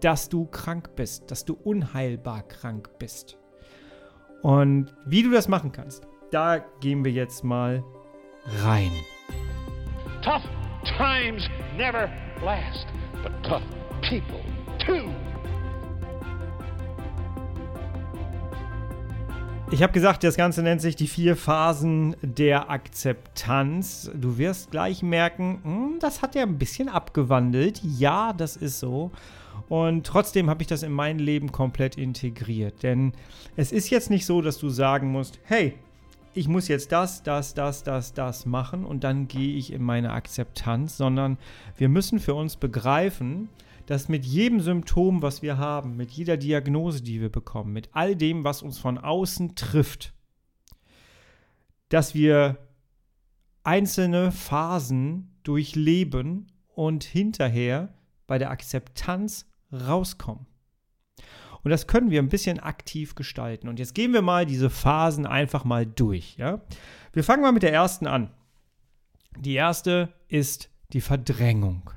dass 0.00 0.28
du 0.28 0.46
krank 0.46 0.96
bist, 0.96 1.30
dass 1.30 1.44
du 1.44 1.54
unheilbar 1.54 2.46
krank 2.48 2.90
bist. 2.98 3.41
Und 4.42 4.92
wie 5.06 5.22
du 5.22 5.30
das 5.30 5.46
machen 5.46 5.70
kannst, 5.70 6.06
da 6.32 6.58
gehen 6.80 7.04
wir 7.04 7.12
jetzt 7.12 7.44
mal 7.44 7.84
rein. 8.64 8.90
Tough 10.22 10.42
times 10.98 11.48
never 11.76 12.08
last, 12.44 12.86
but 13.22 13.32
tough 13.44 13.62
people 14.02 14.40
too. 14.84 15.08
Ich 19.70 19.82
habe 19.82 19.92
gesagt, 19.92 20.22
das 20.22 20.36
Ganze 20.36 20.62
nennt 20.62 20.82
sich 20.82 20.96
die 20.96 21.06
vier 21.06 21.34
Phasen 21.34 22.14
der 22.20 22.68
Akzeptanz. 22.68 24.10
Du 24.12 24.36
wirst 24.36 24.70
gleich 24.70 25.02
merken, 25.02 25.60
hm, 25.62 25.98
das 25.98 26.20
hat 26.20 26.34
ja 26.34 26.42
ein 26.42 26.58
bisschen 26.58 26.88
abgewandelt. 26.88 27.80
Ja, 27.82 28.34
das 28.34 28.56
ist 28.56 28.80
so. 28.80 29.12
Und 29.72 30.06
trotzdem 30.06 30.50
habe 30.50 30.62
ich 30.62 30.68
das 30.68 30.82
in 30.82 30.92
mein 30.92 31.18
Leben 31.18 31.50
komplett 31.50 31.96
integriert. 31.96 32.82
Denn 32.82 33.14
es 33.56 33.72
ist 33.72 33.88
jetzt 33.88 34.10
nicht 34.10 34.26
so, 34.26 34.42
dass 34.42 34.58
du 34.58 34.68
sagen 34.68 35.10
musst, 35.10 35.40
hey, 35.44 35.78
ich 36.34 36.46
muss 36.46 36.68
jetzt 36.68 36.92
das, 36.92 37.22
das, 37.22 37.54
das, 37.54 37.82
das, 37.82 38.12
das 38.12 38.44
machen 38.44 38.84
und 38.84 39.02
dann 39.02 39.28
gehe 39.28 39.56
ich 39.56 39.72
in 39.72 39.82
meine 39.82 40.12
Akzeptanz, 40.12 40.98
sondern 40.98 41.38
wir 41.78 41.88
müssen 41.88 42.18
für 42.18 42.34
uns 42.34 42.56
begreifen, 42.56 43.48
dass 43.86 44.10
mit 44.10 44.26
jedem 44.26 44.60
Symptom, 44.60 45.22
was 45.22 45.40
wir 45.40 45.56
haben, 45.56 45.96
mit 45.96 46.10
jeder 46.10 46.36
Diagnose, 46.36 47.02
die 47.02 47.22
wir 47.22 47.32
bekommen, 47.32 47.72
mit 47.72 47.88
all 47.92 48.14
dem, 48.14 48.44
was 48.44 48.60
uns 48.60 48.78
von 48.78 48.98
außen 48.98 49.54
trifft, 49.54 50.12
dass 51.88 52.14
wir 52.14 52.58
einzelne 53.64 54.32
Phasen 54.32 55.34
durchleben 55.44 56.52
und 56.74 57.04
hinterher 57.04 57.94
bei 58.26 58.36
der 58.36 58.50
Akzeptanz 58.50 59.46
rauskommen. 59.72 60.46
Und 61.62 61.70
das 61.70 61.86
können 61.86 62.10
wir 62.10 62.20
ein 62.20 62.28
bisschen 62.28 62.58
aktiv 62.58 63.14
gestalten. 63.14 63.68
Und 63.68 63.78
jetzt 63.78 63.94
gehen 63.94 64.12
wir 64.12 64.22
mal 64.22 64.46
diese 64.46 64.68
Phasen 64.68 65.26
einfach 65.26 65.64
mal 65.64 65.86
durch. 65.86 66.36
Ja? 66.36 66.60
Wir 67.12 67.24
fangen 67.24 67.42
mal 67.42 67.52
mit 67.52 67.62
der 67.62 67.72
ersten 67.72 68.06
an. 68.06 68.30
Die 69.38 69.54
erste 69.54 70.12
ist 70.28 70.70
die 70.92 71.00
Verdrängung. 71.00 71.90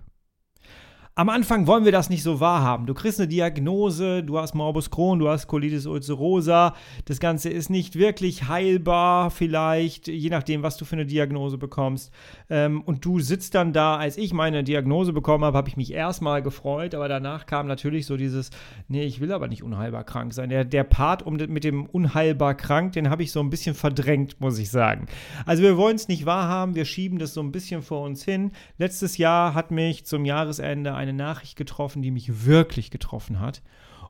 Am 1.18 1.30
Anfang 1.30 1.66
wollen 1.66 1.86
wir 1.86 1.94
das 1.94 2.10
nicht 2.10 2.24
so 2.24 2.42
wahrhaben. 2.42 2.88
Du 2.88 2.94
kriegst 2.94 3.22
eine 3.22 3.30
Diagnose, 3.30 4.22
du 4.22 4.38
hast 4.38 4.54
Morbus 4.54 4.90
Crohn, 4.90 5.18
du 5.18 5.30
hast 5.30 5.48
Colitis 5.48 5.86
ulcerosa. 5.86 6.76
Das 7.06 7.22
Ganze 7.22 7.48
ist 7.48 7.70
nicht 7.70 7.98
wirklich 7.98 8.50
heilbar, 8.50 9.32
vielleicht, 9.32 10.10
je 10.10 10.30
nachdem, 10.30 10.62
was 10.62 10.76
du 10.76 10.84
für 10.84 10.98
eine 10.98 11.06
Diagnose 11.06 11.58
bekommst. 11.58 12.12
Ähm, 12.50 12.82
und 12.82 13.06
du 13.06 13.22
sitzt 13.22 13.56
dann 13.56 13.72
da, 13.72 13.96
als 13.96 14.18
ich 14.18 14.34
meine 14.34 14.66
Diagnose 14.66 15.14
bekommen 15.14 15.46
habe, 15.46 15.56
habe 15.58 15.70
ich 15.70 15.78
mich 15.78 15.94
erstmal 15.94 16.42
gefreut, 16.42 16.94
aber 16.94 17.08
danach 17.08 17.46
kam 17.46 17.66
natürlich 17.66 18.08
so 18.08 18.18
dieses, 18.18 18.50
nee, 18.90 19.06
ich 19.06 19.22
will 19.22 19.32
aber 19.32 19.48
nicht 19.48 19.64
unheilbar 19.64 20.04
krank 20.04 20.34
sein. 20.34 20.50
Der, 20.50 20.66
der 20.66 20.84
Part 20.84 21.26
mit 21.26 21.64
dem 21.64 21.86
unheilbar 21.86 22.56
krank, 22.56 22.92
den 22.92 23.10
habe 23.10 23.24
ich 23.24 23.32
so 23.32 23.40
ein 23.40 23.50
bisschen 23.50 23.74
verdrängt, 23.74 24.42
muss 24.42 24.60
ich 24.60 24.70
sagen. 24.70 25.06
Also 25.46 25.64
wir 25.64 25.78
wollen 25.78 25.96
es 25.96 26.10
nicht 26.10 26.26
wahrhaben, 26.26 26.76
wir 26.76 26.84
schieben 26.84 27.20
das 27.20 27.34
so 27.34 27.40
ein 27.40 27.54
bisschen 27.54 27.84
vor 27.84 28.02
uns 28.02 28.26
hin. 28.26 28.52
Letztes 28.78 29.18
Jahr 29.18 29.54
hat 29.54 29.72
mich 29.72 30.06
zum 30.06 30.26
Jahresende 30.26 30.94
ein 30.94 31.05
eine 31.08 31.18
Nachricht 31.18 31.56
getroffen, 31.56 32.02
die 32.02 32.12
mich 32.12 32.46
wirklich 32.46 32.92
getroffen 32.92 33.40
hat. 33.40 33.62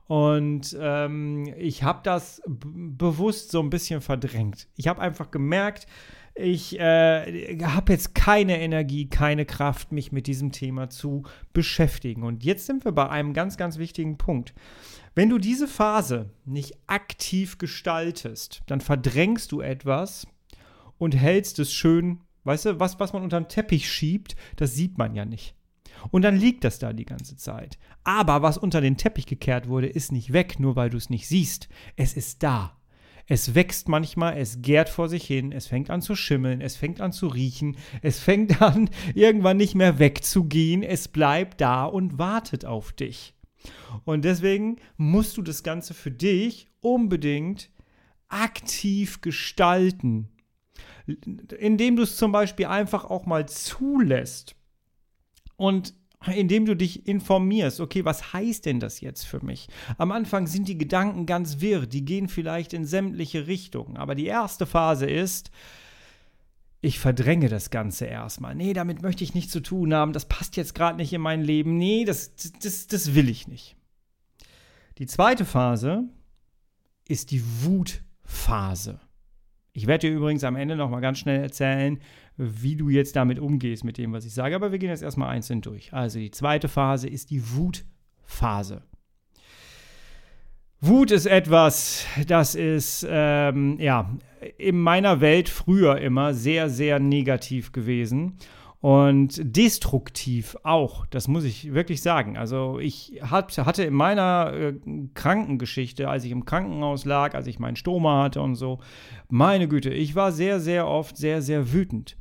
Und 0.06 0.76
ähm, 0.80 1.52
ich 1.58 1.82
habe 1.82 2.00
das 2.04 2.40
bewusst 2.46 3.50
so 3.50 3.60
ein 3.60 3.70
bisschen 3.70 4.00
verdrängt. 4.00 4.68
Ich 4.76 4.86
habe 4.86 5.00
einfach 5.00 5.30
gemerkt, 5.30 5.86
ich 6.38 6.78
äh, 6.78 7.58
habe 7.62 7.92
jetzt 7.92 8.14
keine 8.14 8.60
Energie, 8.60 9.08
keine 9.08 9.46
Kraft, 9.46 9.90
mich 9.90 10.12
mit 10.12 10.26
diesem 10.26 10.52
Thema 10.52 10.90
zu 10.90 11.24
beschäftigen. 11.52 12.22
Und 12.22 12.44
jetzt 12.44 12.66
sind 12.66 12.84
wir 12.84 12.92
bei 12.92 13.08
einem 13.08 13.32
ganz, 13.32 13.56
ganz 13.56 13.78
wichtigen 13.78 14.18
Punkt. 14.18 14.54
Wenn 15.14 15.30
du 15.30 15.38
diese 15.38 15.66
Phase 15.66 16.30
nicht 16.44 16.74
aktiv 16.86 17.56
gestaltest, 17.56 18.62
dann 18.66 18.82
verdrängst 18.82 19.50
du 19.50 19.62
etwas 19.62 20.26
und 20.98 21.16
hältst 21.16 21.58
es 21.58 21.72
schön, 21.72 22.20
weißt 22.44 22.66
du, 22.66 22.80
was, 22.80 23.00
was 23.00 23.14
man 23.14 23.22
unter 23.22 23.40
den 23.40 23.48
Teppich 23.48 23.90
schiebt, 23.90 24.36
das 24.56 24.74
sieht 24.74 24.98
man 24.98 25.14
ja 25.14 25.24
nicht. 25.24 25.55
Und 26.10 26.22
dann 26.22 26.36
liegt 26.36 26.64
das 26.64 26.78
da 26.78 26.92
die 26.92 27.06
ganze 27.06 27.36
Zeit. 27.36 27.78
Aber 28.04 28.42
was 28.42 28.58
unter 28.58 28.80
den 28.80 28.96
Teppich 28.96 29.26
gekehrt 29.26 29.68
wurde, 29.68 29.88
ist 29.88 30.12
nicht 30.12 30.32
weg, 30.32 30.58
nur 30.58 30.76
weil 30.76 30.90
du 30.90 30.96
es 30.96 31.10
nicht 31.10 31.28
siehst. 31.28 31.68
Es 31.96 32.14
ist 32.14 32.42
da. 32.42 32.76
Es 33.28 33.56
wächst 33.56 33.88
manchmal, 33.88 34.38
es 34.38 34.62
gärt 34.62 34.88
vor 34.88 35.08
sich 35.08 35.26
hin, 35.26 35.50
es 35.50 35.66
fängt 35.66 35.90
an 35.90 36.00
zu 36.00 36.14
schimmeln, 36.14 36.60
es 36.60 36.76
fängt 36.76 37.00
an 37.00 37.12
zu 37.12 37.26
riechen, 37.26 37.76
es 38.00 38.20
fängt 38.20 38.62
an, 38.62 38.88
irgendwann 39.14 39.56
nicht 39.56 39.74
mehr 39.74 39.98
wegzugehen, 39.98 40.84
es 40.84 41.08
bleibt 41.08 41.60
da 41.60 41.84
und 41.84 42.18
wartet 42.18 42.64
auf 42.64 42.92
dich. 42.92 43.34
Und 44.04 44.24
deswegen 44.24 44.76
musst 44.96 45.36
du 45.36 45.42
das 45.42 45.64
Ganze 45.64 45.92
für 45.92 46.12
dich 46.12 46.68
unbedingt 46.80 47.70
aktiv 48.28 49.20
gestalten, 49.20 50.28
indem 51.58 51.96
du 51.96 52.02
es 52.02 52.16
zum 52.16 52.30
Beispiel 52.30 52.66
einfach 52.66 53.04
auch 53.04 53.26
mal 53.26 53.48
zulässt. 53.48 54.56
Und 55.56 55.94
indem 56.34 56.66
du 56.66 56.74
dich 56.74 57.06
informierst, 57.06 57.80
okay, 57.80 58.04
was 58.04 58.32
heißt 58.32 58.66
denn 58.66 58.80
das 58.80 59.00
jetzt 59.00 59.24
für 59.24 59.44
mich? 59.44 59.68
Am 59.98 60.12
Anfang 60.12 60.46
sind 60.46 60.68
die 60.68 60.78
Gedanken 60.78 61.26
ganz 61.26 61.60
wirr, 61.60 61.86
die 61.86 62.04
gehen 62.04 62.28
vielleicht 62.28 62.72
in 62.72 62.84
sämtliche 62.84 63.46
Richtungen, 63.46 63.96
aber 63.96 64.14
die 64.14 64.26
erste 64.26 64.66
Phase 64.66 65.06
ist, 65.06 65.50
ich 66.80 66.98
verdränge 66.98 67.48
das 67.48 67.70
Ganze 67.70 68.06
erstmal. 68.06 68.54
Nee, 68.54 68.72
damit 68.72 69.02
möchte 69.02 69.24
ich 69.24 69.34
nichts 69.34 69.52
zu 69.52 69.60
tun 69.60 69.94
haben, 69.94 70.12
das 70.12 70.26
passt 70.26 70.56
jetzt 70.56 70.74
gerade 70.74 70.96
nicht 70.96 71.12
in 71.12 71.20
mein 71.20 71.42
Leben, 71.42 71.76
nee, 71.76 72.04
das, 72.04 72.34
das, 72.62 72.86
das 72.86 73.14
will 73.14 73.28
ich 73.28 73.48
nicht. 73.48 73.76
Die 74.98 75.06
zweite 75.06 75.44
Phase 75.44 76.04
ist 77.06 77.30
die 77.30 77.42
Wutphase. 77.62 79.00
Ich 79.72 79.86
werde 79.86 80.08
dir 80.08 80.16
übrigens 80.16 80.42
am 80.42 80.56
Ende 80.56 80.74
noch 80.74 80.88
mal 80.88 81.00
ganz 81.00 81.18
schnell 81.18 81.42
erzählen, 81.42 82.00
wie 82.36 82.76
du 82.76 82.88
jetzt 82.88 83.16
damit 83.16 83.38
umgehst 83.38 83.84
mit 83.84 83.98
dem, 83.98 84.12
was 84.12 84.24
ich 84.24 84.34
sage. 84.34 84.54
Aber 84.54 84.72
wir 84.72 84.78
gehen 84.78 84.90
jetzt 84.90 85.02
erstmal 85.02 85.30
einzeln 85.30 85.60
durch. 85.60 85.92
Also 85.92 86.18
die 86.18 86.30
zweite 86.30 86.68
Phase 86.68 87.08
ist 87.08 87.30
die 87.30 87.42
Wutphase. 87.54 88.82
Wut 90.80 91.10
ist 91.10 91.26
etwas, 91.26 92.06
das 92.26 92.54
ist 92.54 93.06
ähm, 93.08 93.78
ja 93.80 94.10
in 94.58 94.78
meiner 94.78 95.22
Welt 95.22 95.48
früher 95.48 95.98
immer 95.98 96.34
sehr, 96.34 96.68
sehr 96.68 96.98
negativ 96.98 97.72
gewesen 97.72 98.36
und 98.80 99.40
destruktiv 99.56 100.56
auch, 100.62 101.06
das 101.06 101.28
muss 101.28 101.44
ich 101.44 101.72
wirklich 101.72 102.02
sagen. 102.02 102.36
Also 102.36 102.78
ich 102.78 103.20
hatte 103.22 103.84
in 103.84 103.94
meiner 103.94 104.52
äh, 104.52 104.74
Krankengeschichte, 105.14 106.08
als 106.08 106.24
ich 106.24 106.30
im 106.30 106.44
Krankenhaus 106.44 107.06
lag, 107.06 107.34
als 107.34 107.46
ich 107.46 107.58
meinen 107.58 107.76
Stoma 107.76 108.22
hatte 108.22 108.42
und 108.42 108.54
so, 108.54 108.78
meine 109.28 109.68
Güte, 109.68 109.90
ich 109.90 110.14
war 110.14 110.30
sehr, 110.30 110.60
sehr 110.60 110.86
oft 110.86 111.16
sehr, 111.16 111.40
sehr 111.40 111.72
wütend. 111.72 112.16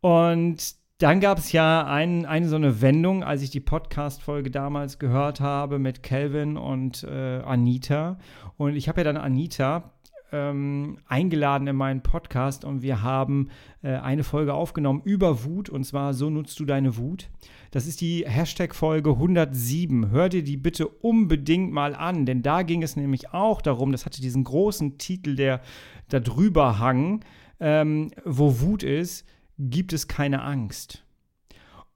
Und 0.00 0.76
dann 0.98 1.20
gab 1.20 1.38
es 1.38 1.52
ja 1.52 1.86
ein, 1.86 2.26
eine 2.26 2.48
so 2.48 2.56
eine 2.56 2.80
Wendung, 2.80 3.22
als 3.22 3.42
ich 3.42 3.50
die 3.50 3.60
Podcast-Folge 3.60 4.50
damals 4.50 4.98
gehört 4.98 5.40
habe 5.40 5.78
mit 5.78 6.02
Calvin 6.02 6.56
und 6.56 7.04
äh, 7.04 7.40
Anita. 7.44 8.18
Und 8.56 8.74
ich 8.74 8.88
habe 8.88 9.00
ja 9.00 9.04
dann 9.04 9.16
Anita 9.16 9.92
ähm, 10.32 10.98
eingeladen 11.06 11.68
in 11.68 11.76
meinen 11.76 12.02
Podcast 12.02 12.64
und 12.64 12.82
wir 12.82 13.02
haben 13.02 13.48
äh, 13.82 13.94
eine 13.94 14.24
Folge 14.24 14.54
aufgenommen 14.54 15.02
über 15.04 15.44
Wut 15.44 15.70
und 15.70 15.84
zwar 15.84 16.14
So 16.14 16.30
nutzt 16.30 16.58
du 16.60 16.64
deine 16.64 16.96
Wut. 16.96 17.30
Das 17.70 17.86
ist 17.86 18.00
die 18.00 18.24
Hashtag-Folge 18.26 19.10
107. 19.10 20.10
Hör 20.10 20.28
dir 20.28 20.42
die 20.42 20.56
bitte 20.56 20.88
unbedingt 20.88 21.72
mal 21.72 21.94
an, 21.94 22.26
denn 22.26 22.42
da 22.42 22.62
ging 22.62 22.82
es 22.82 22.96
nämlich 22.96 23.32
auch 23.32 23.62
darum, 23.62 23.92
das 23.92 24.04
hatte 24.04 24.20
diesen 24.20 24.44
großen 24.44 24.98
Titel, 24.98 25.36
der 25.36 25.60
da 26.08 26.20
drüber 26.20 26.78
hang, 26.78 27.24
ähm, 27.60 28.10
wo 28.24 28.60
Wut 28.60 28.82
ist, 28.82 29.26
gibt 29.58 29.92
es 29.92 30.08
keine 30.08 30.42
Angst. 30.42 31.04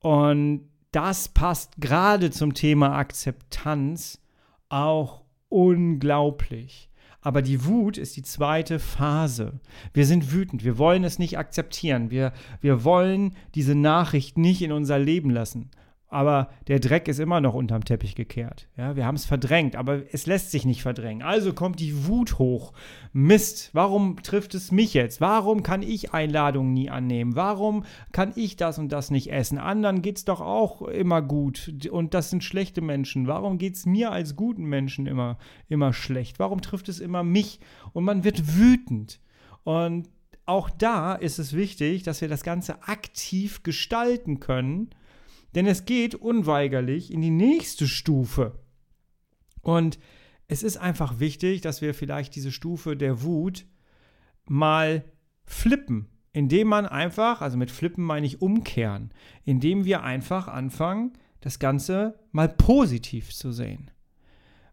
Und 0.00 0.68
das 0.90 1.28
passt 1.28 1.74
gerade 1.78 2.30
zum 2.30 2.54
Thema 2.54 2.96
Akzeptanz 2.96 4.20
auch 4.68 5.22
unglaublich. 5.48 6.90
Aber 7.20 7.40
die 7.40 7.64
Wut 7.64 7.98
ist 7.98 8.16
die 8.16 8.22
zweite 8.22 8.80
Phase. 8.80 9.60
Wir 9.94 10.06
sind 10.06 10.32
wütend, 10.32 10.64
wir 10.64 10.76
wollen 10.76 11.04
es 11.04 11.20
nicht 11.20 11.38
akzeptieren, 11.38 12.10
wir, 12.10 12.32
wir 12.60 12.82
wollen 12.82 13.36
diese 13.54 13.76
Nachricht 13.76 14.38
nicht 14.38 14.60
in 14.60 14.72
unser 14.72 14.98
Leben 14.98 15.30
lassen 15.30 15.70
aber 16.12 16.50
der 16.68 16.78
Dreck 16.78 17.08
ist 17.08 17.18
immer 17.18 17.40
noch 17.40 17.54
unterm 17.54 17.84
Teppich 17.84 18.14
gekehrt. 18.14 18.68
Ja, 18.76 18.96
wir 18.96 19.06
haben 19.06 19.14
es 19.14 19.24
verdrängt, 19.24 19.76
aber 19.76 20.02
es 20.12 20.26
lässt 20.26 20.50
sich 20.50 20.66
nicht 20.66 20.82
verdrängen. 20.82 21.22
Also 21.22 21.54
kommt 21.54 21.80
die 21.80 22.06
Wut 22.06 22.38
hoch. 22.38 22.74
Mist, 23.14 23.70
warum 23.72 24.22
trifft 24.22 24.54
es 24.54 24.70
mich 24.70 24.92
jetzt? 24.92 25.22
Warum 25.22 25.62
kann 25.62 25.82
ich 25.82 26.12
Einladungen 26.12 26.74
nie 26.74 26.90
annehmen? 26.90 27.34
Warum 27.34 27.84
kann 28.12 28.32
ich 28.36 28.56
das 28.56 28.78
und 28.78 28.90
das 28.92 29.10
nicht 29.10 29.32
essen? 29.32 29.56
Anderen 29.56 30.02
geht 30.02 30.18
es 30.18 30.24
doch 30.26 30.42
auch 30.42 30.82
immer 30.82 31.22
gut 31.22 31.88
und 31.90 32.12
das 32.12 32.28
sind 32.28 32.44
schlechte 32.44 32.82
Menschen. 32.82 33.26
Warum 33.26 33.56
geht 33.56 33.76
es 33.76 33.86
mir 33.86 34.12
als 34.12 34.36
guten 34.36 34.64
Menschen 34.64 35.06
immer, 35.06 35.38
immer 35.70 35.94
schlecht? 35.94 36.38
Warum 36.38 36.60
trifft 36.60 36.90
es 36.90 37.00
immer 37.00 37.22
mich? 37.22 37.58
Und 37.94 38.04
man 38.04 38.22
wird 38.22 38.58
wütend. 38.58 39.18
Und 39.64 40.10
auch 40.44 40.68
da 40.68 41.14
ist 41.14 41.38
es 41.38 41.54
wichtig, 41.54 42.02
dass 42.02 42.20
wir 42.20 42.28
das 42.28 42.42
Ganze 42.42 42.82
aktiv 42.82 43.62
gestalten 43.62 44.40
können 44.40 44.90
denn 45.54 45.66
es 45.66 45.84
geht 45.84 46.14
unweigerlich 46.14 47.12
in 47.12 47.20
die 47.20 47.30
nächste 47.30 47.86
Stufe. 47.86 48.58
Und 49.60 49.98
es 50.48 50.62
ist 50.62 50.76
einfach 50.76 51.20
wichtig, 51.20 51.60
dass 51.60 51.82
wir 51.82 51.94
vielleicht 51.94 52.34
diese 52.34 52.52
Stufe 52.52 52.96
der 52.96 53.22
Wut 53.22 53.66
mal 54.46 55.04
flippen, 55.44 56.08
indem 56.32 56.68
man 56.68 56.86
einfach, 56.86 57.40
also 57.40 57.56
mit 57.56 57.70
flippen 57.70 58.04
meine 58.04 58.26
ich 58.26 58.42
umkehren, 58.42 59.12
indem 59.44 59.84
wir 59.84 60.02
einfach 60.02 60.48
anfangen, 60.48 61.12
das 61.40 61.58
Ganze 61.58 62.18
mal 62.32 62.48
positiv 62.48 63.34
zu 63.34 63.52
sehen. 63.52 63.90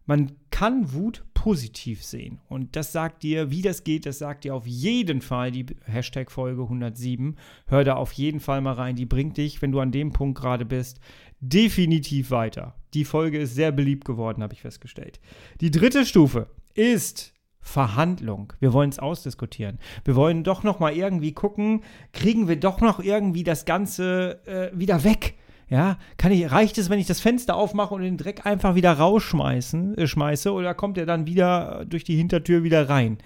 Man 0.06 0.32
kann 0.50 0.92
Wut 0.92 1.24
positiv 1.34 2.04
sehen. 2.04 2.40
Und 2.48 2.76
das 2.76 2.92
sagt 2.92 3.22
dir, 3.22 3.50
wie 3.50 3.62
das 3.62 3.84
geht, 3.84 4.04
das 4.04 4.18
sagt 4.18 4.44
dir 4.44 4.54
auf 4.54 4.66
jeden 4.66 5.22
Fall 5.22 5.50
die 5.50 5.64
Hashtag-Folge 5.84 6.62
107. 6.62 7.36
Hör 7.66 7.84
da 7.84 7.94
auf 7.94 8.12
jeden 8.12 8.40
Fall 8.40 8.60
mal 8.60 8.74
rein. 8.74 8.96
Die 8.96 9.06
bringt 9.06 9.36
dich, 9.36 9.62
wenn 9.62 9.72
du 9.72 9.80
an 9.80 9.92
dem 9.92 10.12
Punkt 10.12 10.38
gerade 10.38 10.66
bist, 10.66 11.00
definitiv 11.40 12.30
weiter. 12.30 12.74
Die 12.92 13.04
Folge 13.04 13.38
ist 13.38 13.54
sehr 13.54 13.72
beliebt 13.72 14.04
geworden, 14.04 14.42
habe 14.42 14.52
ich 14.52 14.60
festgestellt. 14.60 15.20
Die 15.60 15.70
dritte 15.70 16.04
Stufe 16.04 16.48
ist 16.74 17.32
Verhandlung. 17.60 18.52
Wir 18.58 18.72
wollen 18.72 18.90
es 18.90 18.98
ausdiskutieren. 18.98 19.78
Wir 20.04 20.16
wollen 20.16 20.44
doch 20.44 20.62
noch 20.62 20.80
mal 20.80 20.94
irgendwie 20.94 21.32
gucken, 21.32 21.82
kriegen 22.12 22.48
wir 22.48 22.56
doch 22.56 22.80
noch 22.80 23.00
irgendwie 23.00 23.44
das 23.44 23.64
Ganze 23.64 24.40
äh, 24.46 24.78
wieder 24.78 25.04
weg 25.04 25.36
Ja, 25.70 25.98
kann 26.16 26.32
ich, 26.32 26.50
reicht 26.50 26.78
es, 26.78 26.90
wenn 26.90 26.98
ich 26.98 27.06
das 27.06 27.20
Fenster 27.20 27.54
aufmache 27.54 27.94
und 27.94 28.02
den 28.02 28.16
Dreck 28.16 28.44
einfach 28.44 28.74
wieder 28.74 28.92
rausschmeißen, 28.92 29.96
äh, 29.96 30.06
schmeiße, 30.08 30.52
oder 30.52 30.74
kommt 30.74 30.98
er 30.98 31.06
dann 31.06 31.26
wieder 31.26 31.84
durch 31.88 32.02
die 32.02 32.16
Hintertür 32.16 32.64
wieder 32.64 32.88
rein? 32.88 33.18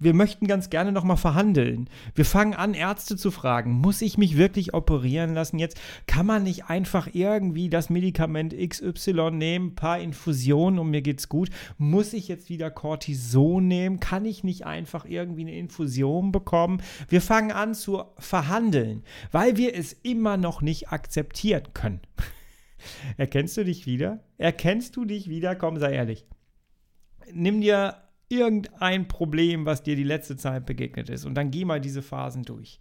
Wir 0.00 0.14
möchten 0.14 0.46
ganz 0.46 0.70
gerne 0.70 0.92
nochmal 0.92 1.16
verhandeln. 1.16 1.90
Wir 2.14 2.24
fangen 2.24 2.54
an, 2.54 2.74
Ärzte 2.74 3.16
zu 3.16 3.32
fragen, 3.32 3.72
muss 3.72 4.00
ich 4.00 4.16
mich 4.16 4.36
wirklich 4.36 4.72
operieren 4.72 5.34
lassen 5.34 5.58
jetzt? 5.58 5.80
Kann 6.06 6.24
man 6.24 6.44
nicht 6.44 6.66
einfach 6.66 7.08
irgendwie 7.12 7.68
das 7.68 7.90
Medikament 7.90 8.54
XY 8.56 9.32
nehmen, 9.32 9.74
paar 9.74 9.98
Infusionen 9.98 10.78
und 10.78 10.90
mir 10.90 11.02
geht's 11.02 11.28
gut? 11.28 11.50
Muss 11.78 12.12
ich 12.12 12.28
jetzt 12.28 12.48
wieder 12.48 12.70
Cortison 12.70 13.66
nehmen? 13.66 13.98
Kann 13.98 14.24
ich 14.24 14.44
nicht 14.44 14.66
einfach 14.66 15.04
irgendwie 15.04 15.42
eine 15.42 15.58
Infusion 15.58 16.30
bekommen? 16.30 16.80
Wir 17.08 17.20
fangen 17.20 17.50
an 17.50 17.74
zu 17.74 18.04
verhandeln, 18.18 19.02
weil 19.32 19.56
wir 19.56 19.76
es 19.76 19.92
immer 19.92 20.36
noch 20.36 20.62
nicht 20.62 20.92
akzeptieren 20.92 21.64
können. 21.74 22.00
Erkennst 23.16 23.56
du 23.56 23.64
dich 23.64 23.86
wieder? 23.86 24.20
Erkennst 24.36 24.94
du 24.94 25.04
dich 25.04 25.28
wieder? 25.28 25.56
Komm, 25.56 25.76
sei 25.78 25.94
ehrlich. 25.94 26.24
Nimm 27.32 27.60
dir 27.60 27.96
irgendein 28.28 29.08
Problem, 29.08 29.66
was 29.66 29.82
dir 29.82 29.96
die 29.96 30.04
letzte 30.04 30.36
Zeit 30.36 30.66
begegnet 30.66 31.08
ist 31.08 31.24
und 31.24 31.34
dann 31.34 31.50
geh 31.50 31.64
mal 31.64 31.80
diese 31.80 32.02
Phasen 32.02 32.42
durch. 32.42 32.78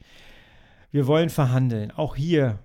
Wir 0.92 1.08
wollen 1.08 1.30
verhandeln. 1.30 1.92
Auch 1.92 2.16
hier, 2.16 2.60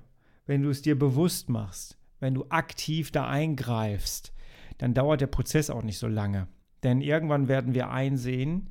wenn 0.46 0.62
du 0.62 0.70
es 0.70 0.82
dir 0.82 0.98
bewusst 0.98 1.48
machst, 1.48 1.98
wenn 2.20 2.34
du 2.34 2.46
aktiv 2.48 3.10
da 3.10 3.28
eingreifst, 3.28 4.32
dann 4.78 4.94
dauert 4.94 5.20
der 5.20 5.26
Prozess 5.26 5.70
auch 5.70 5.82
nicht 5.82 5.98
so 5.98 6.08
lange. 6.08 6.48
Denn 6.82 7.00
irgendwann 7.00 7.48
werden 7.48 7.74
wir 7.74 7.90
einsehen, 7.90 8.70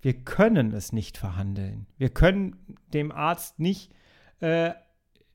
wir 0.00 0.14
können 0.14 0.72
es 0.72 0.92
nicht 0.92 1.18
verhandeln. 1.18 1.86
Wir 1.96 2.10
können 2.10 2.56
dem 2.92 3.10
Arzt 3.10 3.58
nicht, 3.58 3.92
äh, 4.40 4.72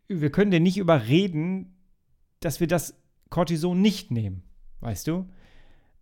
wir 0.07 0.31
können 0.31 0.51
den 0.51 0.63
nicht 0.63 0.77
überreden, 0.77 1.75
dass 2.39 2.59
wir 2.59 2.67
das 2.67 3.01
Cortison 3.29 3.81
nicht 3.81 4.11
nehmen. 4.11 4.43
Weißt 4.79 5.07
du? 5.07 5.29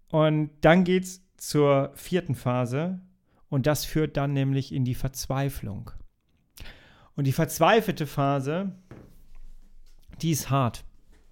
Und 0.10 0.52
dann 0.62 0.84
geht 0.84 1.04
es 1.04 1.24
zur 1.42 1.92
vierten 1.96 2.36
Phase 2.36 3.02
und 3.50 3.66
das 3.66 3.84
führt 3.84 4.16
dann 4.16 4.32
nämlich 4.32 4.72
in 4.72 4.86
die 4.86 4.94
Verzweiflung. 4.94 5.90
Und 7.16 7.26
die 7.26 7.32
verzweifelte 7.32 8.06
Phase, 8.06 8.76
die 10.22 10.30
ist 10.30 10.52
hart. 10.52 10.86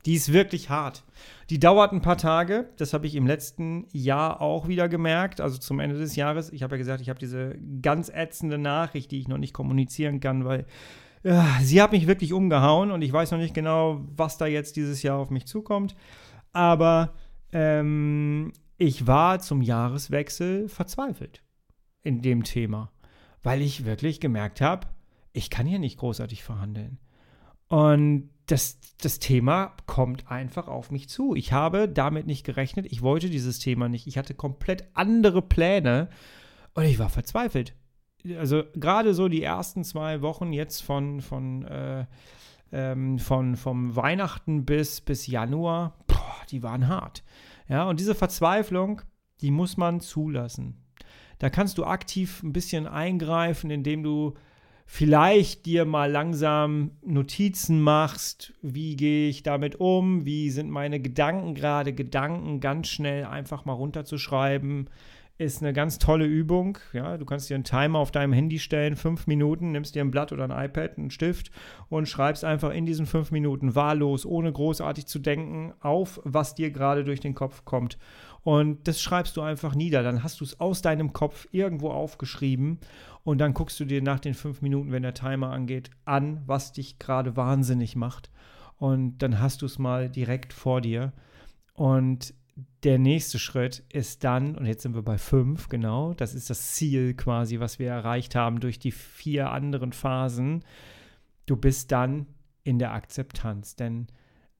Die 0.07 0.15
ist 0.15 0.33
wirklich 0.33 0.71
hart. 0.71 1.03
Die 1.51 1.59
dauert 1.59 1.91
ein 1.91 2.01
paar 2.01 2.17
Tage. 2.17 2.69
Das 2.77 2.93
habe 2.93 3.05
ich 3.05 3.13
im 3.13 3.27
letzten 3.27 3.85
Jahr 3.91 4.41
auch 4.41 4.67
wieder 4.67 4.89
gemerkt. 4.89 5.41
Also 5.41 5.59
zum 5.59 5.79
Ende 5.79 5.99
des 5.99 6.15
Jahres. 6.15 6.51
Ich 6.51 6.63
habe 6.63 6.75
ja 6.75 6.79
gesagt, 6.79 7.01
ich 7.01 7.09
habe 7.09 7.19
diese 7.19 7.55
ganz 7.83 8.09
ätzende 8.09 8.57
Nachricht, 8.57 9.11
die 9.11 9.19
ich 9.19 9.27
noch 9.27 9.37
nicht 9.37 9.53
kommunizieren 9.53 10.19
kann, 10.19 10.43
weil 10.43 10.65
ja, 11.21 11.45
sie 11.61 11.83
hat 11.83 11.91
mich 11.91 12.07
wirklich 12.07 12.33
umgehauen 12.33 12.89
und 12.89 13.03
ich 13.03 13.13
weiß 13.13 13.29
noch 13.29 13.37
nicht 13.37 13.53
genau, 13.53 14.07
was 14.15 14.39
da 14.39 14.47
jetzt 14.47 14.75
dieses 14.75 15.03
Jahr 15.03 15.19
auf 15.19 15.29
mich 15.29 15.45
zukommt. 15.45 15.95
Aber 16.51 17.13
ähm, 17.51 18.53
ich 18.79 19.05
war 19.05 19.39
zum 19.39 19.61
Jahreswechsel 19.61 20.69
verzweifelt 20.69 21.43
in 22.01 22.21
dem 22.21 22.43
Thema, 22.43 22.91
weil 23.43 23.61
ich 23.61 23.85
wirklich 23.85 24.19
gemerkt 24.21 24.61
habe, 24.61 24.87
ich 25.33 25.49
kann 25.49 25.67
hier 25.67 25.79
nicht 25.79 25.99
großartig 25.99 26.43
verhandeln. 26.43 26.97
Und 27.67 28.29
das, 28.47 28.79
das 29.01 29.19
Thema 29.19 29.75
kommt 29.85 30.31
einfach 30.31 30.67
auf 30.67 30.89
mich 30.91 31.07
zu. 31.09 31.35
Ich 31.35 31.51
habe 31.51 31.87
damit 31.87 32.25
nicht 32.25 32.45
gerechnet. 32.45 32.87
Ich 32.89 33.01
wollte 33.01 33.29
dieses 33.29 33.59
Thema 33.59 33.89
nicht. 33.89 34.07
Ich 34.07 34.17
hatte 34.17 34.33
komplett 34.33 34.87
andere 34.93 35.41
Pläne 35.41 36.09
und 36.73 36.85
ich 36.85 36.97
war 36.97 37.09
verzweifelt. 37.09 37.75
Also 38.37 38.63
gerade 38.73 39.13
so 39.13 39.27
die 39.27 39.43
ersten 39.43 39.83
zwei 39.83 40.21
Wochen 40.21 40.51
jetzt 40.53 40.81
von, 40.81 41.21
von, 41.21 41.65
äh, 41.65 42.05
ähm, 42.71 43.19
von 43.19 43.55
vom 43.55 43.95
Weihnachten 43.95 44.65
bis, 44.65 45.01
bis 45.01 45.27
Januar, 45.27 45.95
boah, 46.07 46.35
die 46.49 46.63
waren 46.63 46.87
hart. 46.87 47.23
Ja, 47.69 47.87
und 47.87 47.99
diese 47.99 48.15
Verzweiflung, 48.15 49.03
die 49.41 49.51
muss 49.51 49.77
man 49.77 50.01
zulassen. 50.01 50.83
Da 51.37 51.49
kannst 51.49 51.77
du 51.77 51.85
aktiv 51.85 52.43
ein 52.43 52.51
bisschen 52.51 52.87
eingreifen, 52.87 53.71
indem 53.71 54.03
du 54.03 54.33
vielleicht 54.85 55.67
dir 55.67 55.85
mal 55.85 56.11
langsam 56.11 56.91
Notizen 57.05 57.79
machst, 57.79 58.53
wie 58.63 58.95
gehe 58.95 59.29
ich 59.29 59.43
damit 59.43 59.79
um, 59.79 60.25
wie 60.25 60.49
sind 60.49 60.71
meine 60.71 60.99
Gedanken 60.99 61.53
gerade, 61.53 61.93
Gedanken 61.93 62.59
ganz 62.59 62.87
schnell 62.87 63.25
einfach 63.25 63.65
mal 63.65 63.73
runterzuschreiben, 63.73 64.89
ist 65.39 65.61
eine 65.61 65.71
ganz 65.71 65.99
tolle 65.99 66.25
Übung. 66.25 66.77
Ja, 66.91 67.17
du 67.17 67.25
kannst 67.25 67.49
dir 67.49 67.55
einen 67.55 67.63
Timer 67.63 67.99
auf 67.99 68.11
deinem 68.11 68.33
Handy 68.33 68.59
stellen, 68.59 68.97
fünf 68.97 69.25
Minuten, 69.25 69.71
nimmst 69.71 69.95
dir 69.95 70.03
ein 70.03 70.11
Blatt 70.11 70.33
oder 70.33 70.43
ein 70.43 70.65
iPad, 70.65 70.97
einen 70.97 71.11
Stift 71.11 71.49
und 71.87 72.09
schreibst 72.09 72.43
einfach 72.43 72.71
in 72.71 72.85
diesen 72.85 73.05
fünf 73.05 73.31
Minuten 73.31 73.73
wahllos, 73.73 74.25
ohne 74.25 74.51
großartig 74.51 75.05
zu 75.07 75.17
denken, 75.17 75.73
auf, 75.79 76.19
was 76.25 76.55
dir 76.55 76.71
gerade 76.71 77.05
durch 77.05 77.21
den 77.21 77.35
Kopf 77.35 77.63
kommt. 77.63 77.97
Und 78.43 78.85
das 78.89 79.01
schreibst 79.01 79.37
du 79.37 79.41
einfach 79.41 79.75
nieder. 79.75 80.03
Dann 80.03 80.23
hast 80.23 80.41
du 80.41 80.43
es 80.43 80.59
aus 80.59 80.81
deinem 80.81 81.13
Kopf 81.13 81.47
irgendwo 81.51 81.89
aufgeschrieben 81.89 82.79
und 83.23 83.37
dann 83.37 83.53
guckst 83.53 83.79
du 83.79 83.85
dir 83.85 84.01
nach 84.01 84.19
den 84.19 84.33
fünf 84.33 84.61
Minuten, 84.61 84.91
wenn 84.91 85.03
der 85.03 85.13
Timer 85.13 85.51
angeht, 85.51 85.89
an, 86.03 86.41
was 86.47 86.73
dich 86.73 86.99
gerade 86.99 87.37
wahnsinnig 87.37 87.95
macht. 87.95 88.29
Und 88.77 89.19
dann 89.19 89.39
hast 89.39 89.61
du 89.61 89.67
es 89.67 89.79
mal 89.79 90.09
direkt 90.09 90.51
vor 90.51 90.81
dir. 90.81 91.13
Und 91.75 92.33
der 92.83 92.97
nächste 92.97 93.39
Schritt 93.39 93.83
ist 93.91 94.23
dann, 94.23 94.55
und 94.55 94.65
jetzt 94.65 94.83
sind 94.83 94.95
wir 94.95 95.01
bei 95.01 95.17
fünf, 95.17 95.69
genau, 95.69 96.13
das 96.13 96.33
ist 96.33 96.49
das 96.49 96.73
Ziel 96.73 97.13
quasi, 97.13 97.59
was 97.59 97.79
wir 97.79 97.89
erreicht 97.89 98.35
haben 98.35 98.59
durch 98.59 98.79
die 98.79 98.91
vier 98.91 99.51
anderen 99.51 99.91
Phasen. 99.91 100.63
Du 101.45 101.55
bist 101.55 101.91
dann 101.91 102.27
in 102.63 102.79
der 102.79 102.93
Akzeptanz, 102.93 103.75
denn 103.75 104.07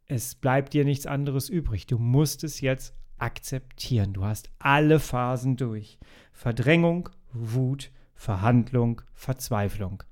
es 0.05 0.35
bleibt 0.35 0.73
dir 0.73 0.85
nichts 0.85 1.05
anderes 1.05 1.49
übrig. 1.49 1.85
Du 1.85 1.97
musst 1.97 2.43
es 2.43 2.61
jetzt 2.61 2.95
akzeptieren. 3.17 4.13
Du 4.13 4.25
hast 4.25 4.49
alle 4.57 4.99
Phasen 4.99 5.55
durch. 5.55 5.99
Verdrängung, 6.31 7.09
Wut, 7.31 7.91
Verhandlung, 8.15 9.01
Verzweiflung. 9.13 10.03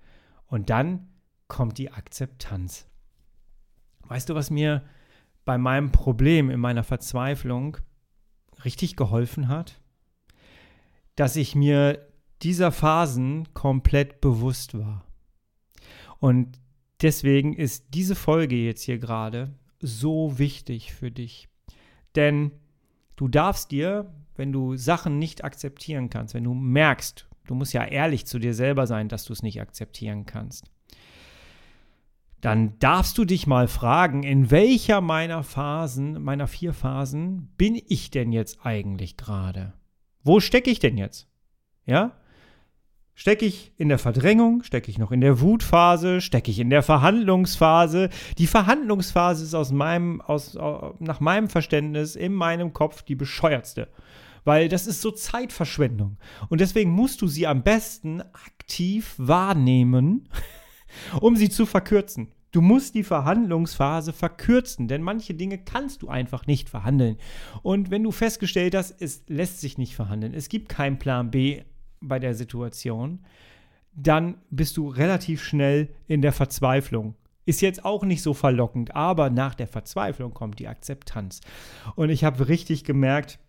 Und 0.45 0.69
dann 0.69 1.09
kommt 1.47 1.77
die 1.77 1.91
Akzeptanz. 1.91 2.87
Weißt 4.01 4.29
du, 4.29 4.35
was 4.35 4.49
mir 4.49 4.83
bei 5.47 5.57
meinem 5.57 5.91
Problem, 5.91 6.51
in 6.51 6.59
meiner 6.59 6.83
Verzweiflung 6.83 7.77
richtig 8.63 8.95
geholfen 8.95 9.47
hat? 9.47 9.81
Dass 11.15 11.35
ich 11.35 11.55
mir 11.55 12.07
dieser 12.43 12.71
Phasen 12.71 13.51
komplett 13.55 14.21
bewusst 14.21 14.77
war. 14.77 15.03
Und 16.19 16.59
deswegen 17.01 17.53
ist 17.53 17.95
diese 17.95 18.13
Folge 18.13 18.55
jetzt 18.55 18.83
hier 18.83 18.99
gerade 18.99 19.55
so 19.79 20.37
wichtig 20.37 20.93
für 20.93 21.09
dich. 21.09 21.49
Denn 22.15 22.51
Du 23.17 23.27
darfst 23.27 23.71
dir, 23.71 24.13
wenn 24.35 24.53
du 24.53 24.77
Sachen 24.77 25.17
nicht 25.17 25.43
akzeptieren 25.43 26.09
kannst, 26.09 26.35
wenn 26.35 26.43
du 26.43 26.53
merkst, 26.53 27.27
du 27.47 27.55
musst 27.55 27.73
ja 27.73 27.83
ehrlich 27.83 28.27
zu 28.27 28.37
dir 28.37 28.53
selber 28.53 28.85
sein, 28.85 29.09
dass 29.09 29.25
du 29.25 29.33
es 29.33 29.41
nicht 29.41 29.59
akzeptieren 29.59 30.27
kannst, 30.27 30.69
dann 32.41 32.77
darfst 32.79 33.17
du 33.17 33.25
dich 33.25 33.47
mal 33.47 33.67
fragen, 33.67 34.23
in 34.23 34.51
welcher 34.51 35.01
meiner 35.01 35.43
Phasen, 35.43 36.21
meiner 36.21 36.47
vier 36.47 36.73
Phasen, 36.73 37.49
bin 37.57 37.81
ich 37.87 38.11
denn 38.11 38.31
jetzt 38.31 38.59
eigentlich 38.63 39.17
gerade? 39.17 39.73
Wo 40.23 40.39
stecke 40.39 40.69
ich 40.69 40.79
denn 40.79 40.97
jetzt? 40.97 41.27
Ja? 41.85 42.13
Stecke 43.15 43.45
ich 43.45 43.71
in 43.77 43.89
der 43.89 43.97
Verdrängung? 43.97 44.61
Stecke 44.61 44.91
ich 44.91 44.99
noch 44.99 45.11
in 45.11 45.21
der 45.21 45.41
Wutphase? 45.41 46.21
Stecke 46.21 46.51
ich 46.51 46.59
in 46.59 46.69
der 46.69 46.83
Verhandlungsphase? 46.83 48.09
Die 48.37 48.45
Verhandlungsphase 48.45 49.43
ist 49.43 49.55
aus 49.55 49.71
meinem, 49.71 50.21
aus, 50.21 50.55
nach 50.99 51.19
meinem 51.19 51.49
Verständnis 51.49 52.15
in 52.15 52.33
meinem 52.33 52.73
Kopf 52.73 53.01
die 53.01 53.15
bescheuertste. 53.15 53.87
Weil 54.43 54.69
das 54.69 54.85
ist 54.85 55.01
so 55.01 55.09
Zeitverschwendung. 55.09 56.17
Und 56.49 56.61
deswegen 56.61 56.91
musst 56.91 57.23
du 57.23 57.27
sie 57.27 57.47
am 57.47 57.63
besten 57.63 58.21
aktiv 58.21 59.15
wahrnehmen, 59.17 60.29
um 61.21 61.35
sie 61.35 61.49
zu 61.49 61.65
verkürzen. 61.65 62.31
Du 62.51 62.61
musst 62.61 62.95
die 62.95 63.03
Verhandlungsphase 63.03 64.13
verkürzen, 64.13 64.87
denn 64.87 65.01
manche 65.01 65.33
Dinge 65.33 65.57
kannst 65.57 66.01
du 66.01 66.07
einfach 66.07 66.47
nicht 66.47 66.69
verhandeln. 66.69 67.17
Und 67.61 67.91
wenn 67.91 68.03
du 68.03 68.11
festgestellt 68.11 68.73
hast, 68.73 69.01
es 69.01 69.23
lässt 69.27 69.59
sich 69.59 69.77
nicht 69.77 69.95
verhandeln, 69.95 70.33
es 70.33 70.49
gibt 70.49 70.69
keinen 70.69 70.97
Plan 70.97 71.29
B 71.29 71.63
bei 71.99 72.19
der 72.19 72.33
Situation, 72.35 73.19
dann 73.93 74.35
bist 74.49 74.77
du 74.77 74.87
relativ 74.87 75.43
schnell 75.43 75.89
in 76.07 76.21
der 76.21 76.31
Verzweiflung. 76.31 77.15
Ist 77.45 77.61
jetzt 77.61 77.83
auch 77.85 78.03
nicht 78.03 78.21
so 78.21 78.33
verlockend, 78.33 78.95
aber 78.95 79.29
nach 79.29 79.55
der 79.55 79.67
Verzweiflung 79.67 80.33
kommt 80.33 80.59
die 80.59 80.67
Akzeptanz. 80.67 81.41
Und 81.95 82.09
ich 82.09 82.23
habe 82.23 82.47
richtig 82.47 82.83
gemerkt, 82.83 83.39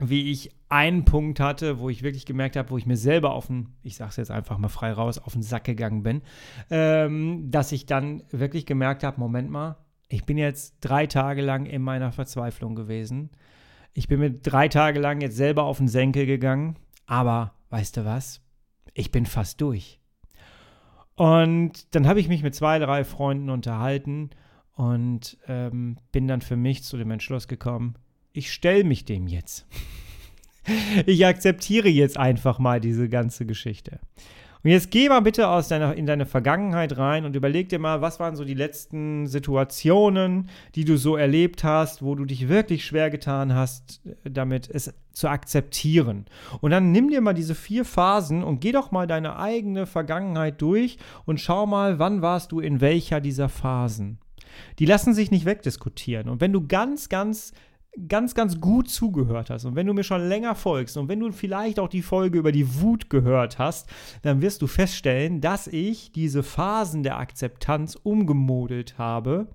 wie 0.00 0.30
ich 0.30 0.50
einen 0.68 1.04
Punkt 1.04 1.40
hatte, 1.40 1.78
wo 1.78 1.88
ich 1.90 2.02
wirklich 2.02 2.26
gemerkt 2.26 2.56
habe, 2.56 2.70
wo 2.70 2.78
ich 2.78 2.86
mir 2.86 2.96
selber 2.96 3.32
auf 3.32 3.46
den, 3.46 3.68
ich 3.82 3.96
sage 3.96 4.10
es 4.10 4.16
jetzt 4.16 4.30
einfach 4.30 4.58
mal 4.58 4.68
frei 4.68 4.92
raus, 4.92 5.18
auf 5.18 5.34
den 5.34 5.42
Sack 5.42 5.64
gegangen 5.64 6.02
bin, 6.02 6.22
ähm, 6.70 7.50
dass 7.50 7.72
ich 7.72 7.86
dann 7.86 8.22
wirklich 8.30 8.66
gemerkt 8.66 9.04
habe, 9.04 9.20
Moment 9.20 9.50
mal, 9.50 9.76
ich 10.08 10.24
bin 10.24 10.38
jetzt 10.38 10.76
drei 10.80 11.06
Tage 11.06 11.42
lang 11.42 11.66
in 11.66 11.82
meiner 11.82 12.10
Verzweiflung 12.12 12.74
gewesen. 12.74 13.30
Ich 13.92 14.08
bin 14.08 14.20
mir 14.20 14.30
drei 14.30 14.68
Tage 14.68 14.98
lang 14.98 15.20
jetzt 15.20 15.36
selber 15.36 15.64
auf 15.64 15.78
den 15.78 15.88
Senkel 15.88 16.26
gegangen 16.26 16.76
aber 17.10 17.54
weißt 17.70 17.96
du 17.96 18.04
was? 18.04 18.40
Ich 18.94 19.10
bin 19.10 19.26
fast 19.26 19.60
durch. 19.60 20.00
Und 21.16 21.92
dann 21.92 22.06
habe 22.06 22.20
ich 22.20 22.28
mich 22.28 22.44
mit 22.44 22.54
zwei, 22.54 22.78
drei 22.78 23.02
Freunden 23.02 23.50
unterhalten 23.50 24.30
und 24.74 25.36
ähm, 25.48 25.98
bin 26.12 26.28
dann 26.28 26.40
für 26.40 26.54
mich 26.54 26.84
zu 26.84 26.96
dem 26.96 27.10
Entschluss 27.10 27.48
gekommen, 27.48 27.96
ich 28.32 28.52
stelle 28.52 28.84
mich 28.84 29.04
dem 29.04 29.26
jetzt. 29.26 29.66
ich 31.06 31.26
akzeptiere 31.26 31.88
jetzt 31.88 32.16
einfach 32.16 32.58
mal 32.58 32.80
diese 32.80 33.08
ganze 33.08 33.46
Geschichte. 33.46 34.00
Und 34.62 34.70
jetzt 34.70 34.90
geh 34.90 35.08
mal 35.08 35.20
bitte 35.20 35.48
aus 35.48 35.68
deiner, 35.68 35.94
in 35.94 36.04
deine 36.04 36.26
Vergangenheit 36.26 36.98
rein 36.98 37.24
und 37.24 37.34
überleg 37.34 37.70
dir 37.70 37.78
mal, 37.78 38.02
was 38.02 38.20
waren 38.20 38.36
so 38.36 38.44
die 38.44 38.54
letzten 38.54 39.26
Situationen, 39.26 40.50
die 40.74 40.84
du 40.84 40.98
so 40.98 41.16
erlebt 41.16 41.64
hast, 41.64 42.02
wo 42.02 42.14
du 42.14 42.26
dich 42.26 42.48
wirklich 42.48 42.84
schwer 42.84 43.08
getan 43.08 43.54
hast, 43.54 44.02
damit 44.22 44.68
es 44.68 44.92
zu 45.12 45.28
akzeptieren. 45.28 46.26
Und 46.60 46.72
dann 46.72 46.92
nimm 46.92 47.08
dir 47.08 47.22
mal 47.22 47.32
diese 47.32 47.54
vier 47.54 47.86
Phasen 47.86 48.44
und 48.44 48.60
geh 48.60 48.72
doch 48.72 48.90
mal 48.90 49.06
deine 49.06 49.38
eigene 49.38 49.86
Vergangenheit 49.86 50.60
durch 50.60 50.98
und 51.24 51.40
schau 51.40 51.64
mal, 51.64 51.98
wann 51.98 52.20
warst 52.20 52.52
du 52.52 52.60
in 52.60 52.82
welcher 52.82 53.22
dieser 53.22 53.48
Phasen. 53.48 54.18
Die 54.78 54.86
lassen 54.86 55.14
sich 55.14 55.30
nicht 55.30 55.46
wegdiskutieren. 55.46 56.28
Und 56.28 56.42
wenn 56.42 56.52
du 56.52 56.66
ganz, 56.66 57.08
ganz 57.08 57.54
ganz, 58.08 58.34
ganz 58.34 58.60
gut 58.60 58.88
zugehört 58.88 59.50
hast 59.50 59.64
und 59.64 59.74
wenn 59.74 59.86
du 59.86 59.94
mir 59.94 60.04
schon 60.04 60.28
länger 60.28 60.54
folgst 60.54 60.96
und 60.96 61.08
wenn 61.08 61.20
du 61.20 61.32
vielleicht 61.32 61.78
auch 61.78 61.88
die 61.88 62.02
Folge 62.02 62.38
über 62.38 62.52
die 62.52 62.80
Wut 62.80 63.10
gehört 63.10 63.58
hast, 63.58 63.88
dann 64.22 64.42
wirst 64.42 64.62
du 64.62 64.66
feststellen, 64.66 65.40
dass 65.40 65.66
ich 65.66 66.12
diese 66.12 66.42
Phasen 66.42 67.02
der 67.02 67.18
Akzeptanz 67.18 67.96
umgemodelt 67.96 68.98
habe 68.98 69.48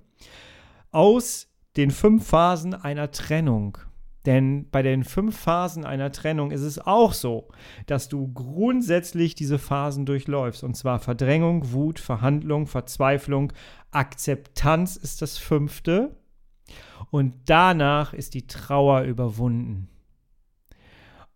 aus 0.91 1.48
den 1.78 1.91
fünf 1.91 2.28
Phasen 2.28 2.74
einer 2.74 3.12
Trennung. 3.12 3.78
Denn 4.26 4.69
bei 4.71 4.82
den 4.82 5.04
fünf 5.04 5.38
Phasen 5.38 5.86
einer 5.86 6.12
Trennung 6.12 6.52
ist 6.52 6.62
es 6.62 6.80
auch 6.80 7.13
so, 7.13 7.50
dass 7.86 8.10
du 8.10 8.32
grundsätzlich 8.34 9.36
diese 9.36 9.60
Phasen 9.60 10.06
durchläufst. 10.06 10.63
Und 10.63 10.76
zwar 10.76 11.00
Verdrängung, 11.00 11.71
Wut, 11.74 12.00
Verhandlung, 12.00 12.65
Verzweiflung, 12.65 13.54
Akzeptanz 13.91 14.95
ist 14.95 15.21
das 15.21 15.38
fünfte. 15.38 16.15
Und 17.12 17.34
danach 17.45 18.13
ist 18.13 18.34
die 18.34 18.47
Trauer 18.47 19.01
überwunden. 19.01 19.89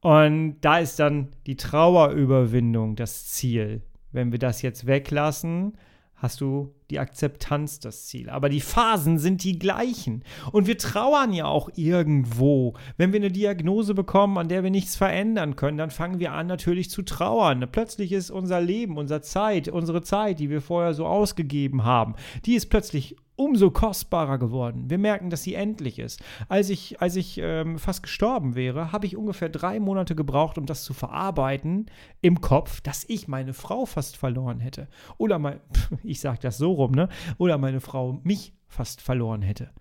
Und 0.02 0.58
da 0.62 0.80
ist 0.80 1.00
dann 1.00 1.30
die 1.46 1.58
Trauerüberwindung 1.58 2.96
das 2.96 3.28
Ziel. 3.28 3.82
Wenn 4.12 4.32
wir 4.32 4.40
das 4.40 4.62
jetzt 4.62 4.88
weglassen, 4.88 5.78
hast 6.16 6.42
du 6.42 6.74
die 6.90 7.00
Akzeptanz 7.00 7.80
das 7.80 8.08
Ziel. 8.08 8.30
Aber 8.30 8.50
die 8.50 8.62
Phasen 8.62 9.20
sind 9.20 9.44
die 9.44 9.58
gleichen. 9.58 10.24
Und 10.52 10.68
wir 10.68 10.78
trauern 10.78 11.34
ja 11.34 11.46
auch 11.46 11.70
irgendwo. 11.76 12.76
Wenn 12.98 13.14
wir 13.14 13.20
eine 13.20 13.32
Diagnose 13.32 13.94
bekommen, 13.94 14.38
an 14.38 14.50
der 14.50 14.64
wir 14.64 14.72
nichts 14.72 14.96
verändern 14.96 15.56
können, 15.56 15.78
dann 15.78 15.92
fangen 15.92 16.20
wir 16.20 16.34
an 16.34 16.48
natürlich 16.48 16.90
zu 16.90 17.04
trauern. 17.04 17.66
Plötzlich 17.72 18.12
ist 18.12 18.32
unser 18.32 18.60
Leben, 18.60 18.98
unsere 18.98 19.22
Zeit, 19.22 19.70
unsere 19.70 20.02
Zeit, 20.02 20.40
die 20.40 20.50
wir 20.50 20.62
vorher 20.62 20.94
so 20.94 21.06
ausgegeben 21.06 21.84
haben, 21.84 22.16
die 22.46 22.56
ist 22.56 22.68
plötzlich 22.70 23.16
umso 23.40 23.72
kostbarer 23.72 24.38
geworden. 24.38 24.90
Wir 24.90 24.98
merken, 24.98 25.30
dass 25.30 25.44
sie 25.44 25.54
endlich 25.54 25.98
ist. 25.98 26.22
Als 26.50 26.70
ich, 26.70 27.02
als 27.02 27.16
ich 27.16 27.40
ähm, 27.42 27.80
fast 27.80 28.04
gestorben 28.04 28.54
wäre, 28.54 28.92
habe 28.92 29.06
ich 29.06 29.16
ungefähr 29.16 29.48
drei 29.48 29.80
Monate 29.80 30.14
gebraucht, 30.14 30.58
um 30.58 30.66
das 30.66 30.84
zu 30.84 30.94
verarbeiten 30.94 31.90
im 32.20 32.42
Kopf, 32.42 32.82
dass 32.82 33.06
ich 33.08 33.30
meine 33.30 33.54
Frau 33.54 33.86
fast 33.86 34.18
verloren 34.18 34.60
hätte. 34.60 34.90
Oder 35.18 35.40
mein, 35.40 35.62
ich 36.04 36.20
sage 36.20 36.40
das 36.42 36.58
so 36.58 36.74
rum, 36.74 36.92
ne? 36.92 37.08
Oder 37.38 37.58
meine 37.58 37.80
Frau 37.80 38.20
mich 38.24 38.54
fast 38.68 39.02
verloren 39.02 39.42
hätte. 39.42 39.72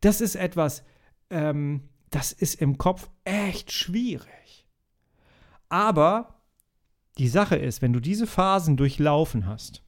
Das 0.00 0.20
ist 0.20 0.36
etwas, 0.36 0.84
ähm, 1.30 1.88
das 2.10 2.30
ist 2.30 2.60
im 2.60 2.78
Kopf 2.78 3.10
echt 3.24 3.72
schwierig. 3.72 4.68
Aber 5.68 6.40
die 7.18 7.28
Sache 7.28 7.56
ist, 7.56 7.82
wenn 7.82 7.92
du 7.92 7.98
diese 7.98 8.28
Phasen 8.28 8.76
durchlaufen 8.76 9.46
hast, 9.46 9.82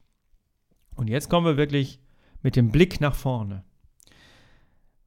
und 0.95 1.09
jetzt 1.09 1.29
kommen 1.29 1.45
wir 1.45 1.57
wirklich 1.57 2.01
mit 2.45 2.55
dem 2.55 2.69
Blick 2.69 3.01
nach 3.01 3.15
vorne. 3.15 3.63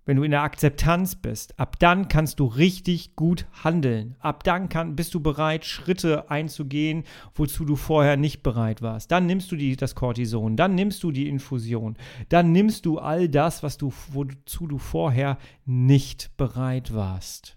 Wenn 0.04 0.16
du 0.16 0.24
in 0.24 0.32
der 0.32 0.42
Akzeptanz 0.42 1.14
bist, 1.14 1.56
ab 1.56 1.78
dann 1.78 2.08
kannst 2.08 2.40
du 2.40 2.46
richtig 2.46 3.14
gut 3.14 3.46
handeln. 3.62 4.16
Ab 4.18 4.42
dann 4.42 4.68
kann, 4.68 4.96
bist 4.96 5.14
du 5.14 5.20
bereit, 5.20 5.64
Schritte 5.64 6.32
einzugehen, 6.32 7.04
wozu 7.36 7.64
du 7.64 7.76
vorher 7.76 8.16
nicht 8.16 8.42
bereit 8.42 8.82
warst. 8.82 9.12
Dann 9.12 9.26
nimmst 9.26 9.52
du 9.52 9.56
die, 9.56 9.76
das 9.76 9.94
Cortison, 9.94 10.56
dann 10.56 10.74
nimmst 10.74 11.04
du 11.04 11.12
die 11.12 11.28
Infusion, 11.28 11.96
dann 12.28 12.50
nimmst 12.50 12.84
du 12.86 12.98
all 12.98 13.28
das, 13.28 13.62
was 13.62 13.78
du, 13.78 13.92
wozu 14.10 14.66
du 14.66 14.78
vorher 14.78 15.38
nicht 15.64 16.36
bereit 16.36 16.92
warst. 16.92 17.54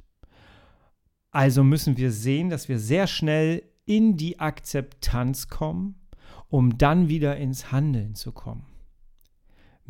Also 1.32 1.64
müssen 1.64 1.98
wir 1.98 2.12
sehen, 2.12 2.52
dass 2.52 2.70
wir 2.70 2.78
sehr 2.78 3.08
schnell 3.08 3.64
in 3.86 4.16
die 4.16 4.38
Akzeptanz 4.40 5.48
kommen, 5.48 5.96
um 6.50 6.78
dann 6.78 7.10
wieder 7.10 7.38
ins 7.38 7.72
Handeln 7.72 8.14
zu 8.14 8.32
kommen. 8.32 8.71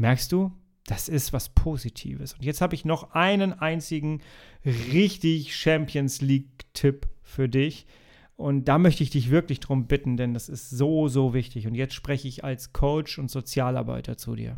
Merkst 0.01 0.31
du? 0.31 0.51
Das 0.87 1.09
ist 1.09 1.31
was 1.31 1.49
Positives. 1.49 2.33
Und 2.33 2.43
jetzt 2.43 2.59
habe 2.59 2.73
ich 2.73 2.85
noch 2.85 3.11
einen 3.11 3.53
einzigen 3.53 4.21
richtig 4.65 5.55
Champions 5.55 6.21
League-Tipp 6.21 7.07
für 7.21 7.47
dich. 7.47 7.85
Und 8.35 8.65
da 8.65 8.79
möchte 8.79 9.03
ich 9.03 9.11
dich 9.11 9.29
wirklich 9.29 9.59
drum 9.59 9.85
bitten, 9.85 10.17
denn 10.17 10.33
das 10.33 10.49
ist 10.49 10.71
so, 10.71 11.07
so 11.07 11.35
wichtig. 11.35 11.67
Und 11.67 11.75
jetzt 11.75 11.93
spreche 11.93 12.27
ich 12.27 12.43
als 12.43 12.73
Coach 12.73 13.19
und 13.19 13.29
Sozialarbeiter 13.29 14.17
zu 14.17 14.35
dir. 14.35 14.57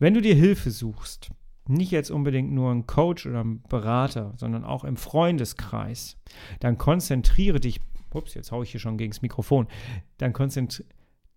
Wenn 0.00 0.14
du 0.14 0.20
dir 0.20 0.34
Hilfe 0.34 0.72
suchst, 0.72 1.30
nicht 1.68 1.92
jetzt 1.92 2.10
unbedingt 2.10 2.50
nur 2.50 2.72
ein 2.72 2.88
Coach 2.88 3.26
oder 3.26 3.44
ein 3.44 3.62
Berater, 3.68 4.34
sondern 4.36 4.64
auch 4.64 4.82
im 4.82 4.96
Freundeskreis, 4.96 6.16
dann 6.58 6.76
konzentriere 6.76 7.60
dich, 7.60 7.80
ups, 8.12 8.34
jetzt 8.34 8.50
haue 8.50 8.64
ich 8.64 8.72
hier 8.72 8.80
schon 8.80 8.98
gegen 8.98 9.12
das 9.12 9.22
Mikrofon, 9.22 9.68
dann, 10.18 10.32
konzentri 10.32 10.84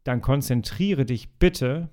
dann 0.03 0.21
konzentriere 0.21 1.05
dich 1.05 1.29
bitte 1.37 1.91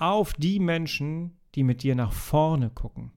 auf 0.00 0.32
die 0.34 0.60
Menschen, 0.60 1.38
die 1.54 1.62
mit 1.62 1.82
dir 1.82 1.94
nach 1.94 2.12
vorne 2.12 2.70
gucken. 2.70 3.12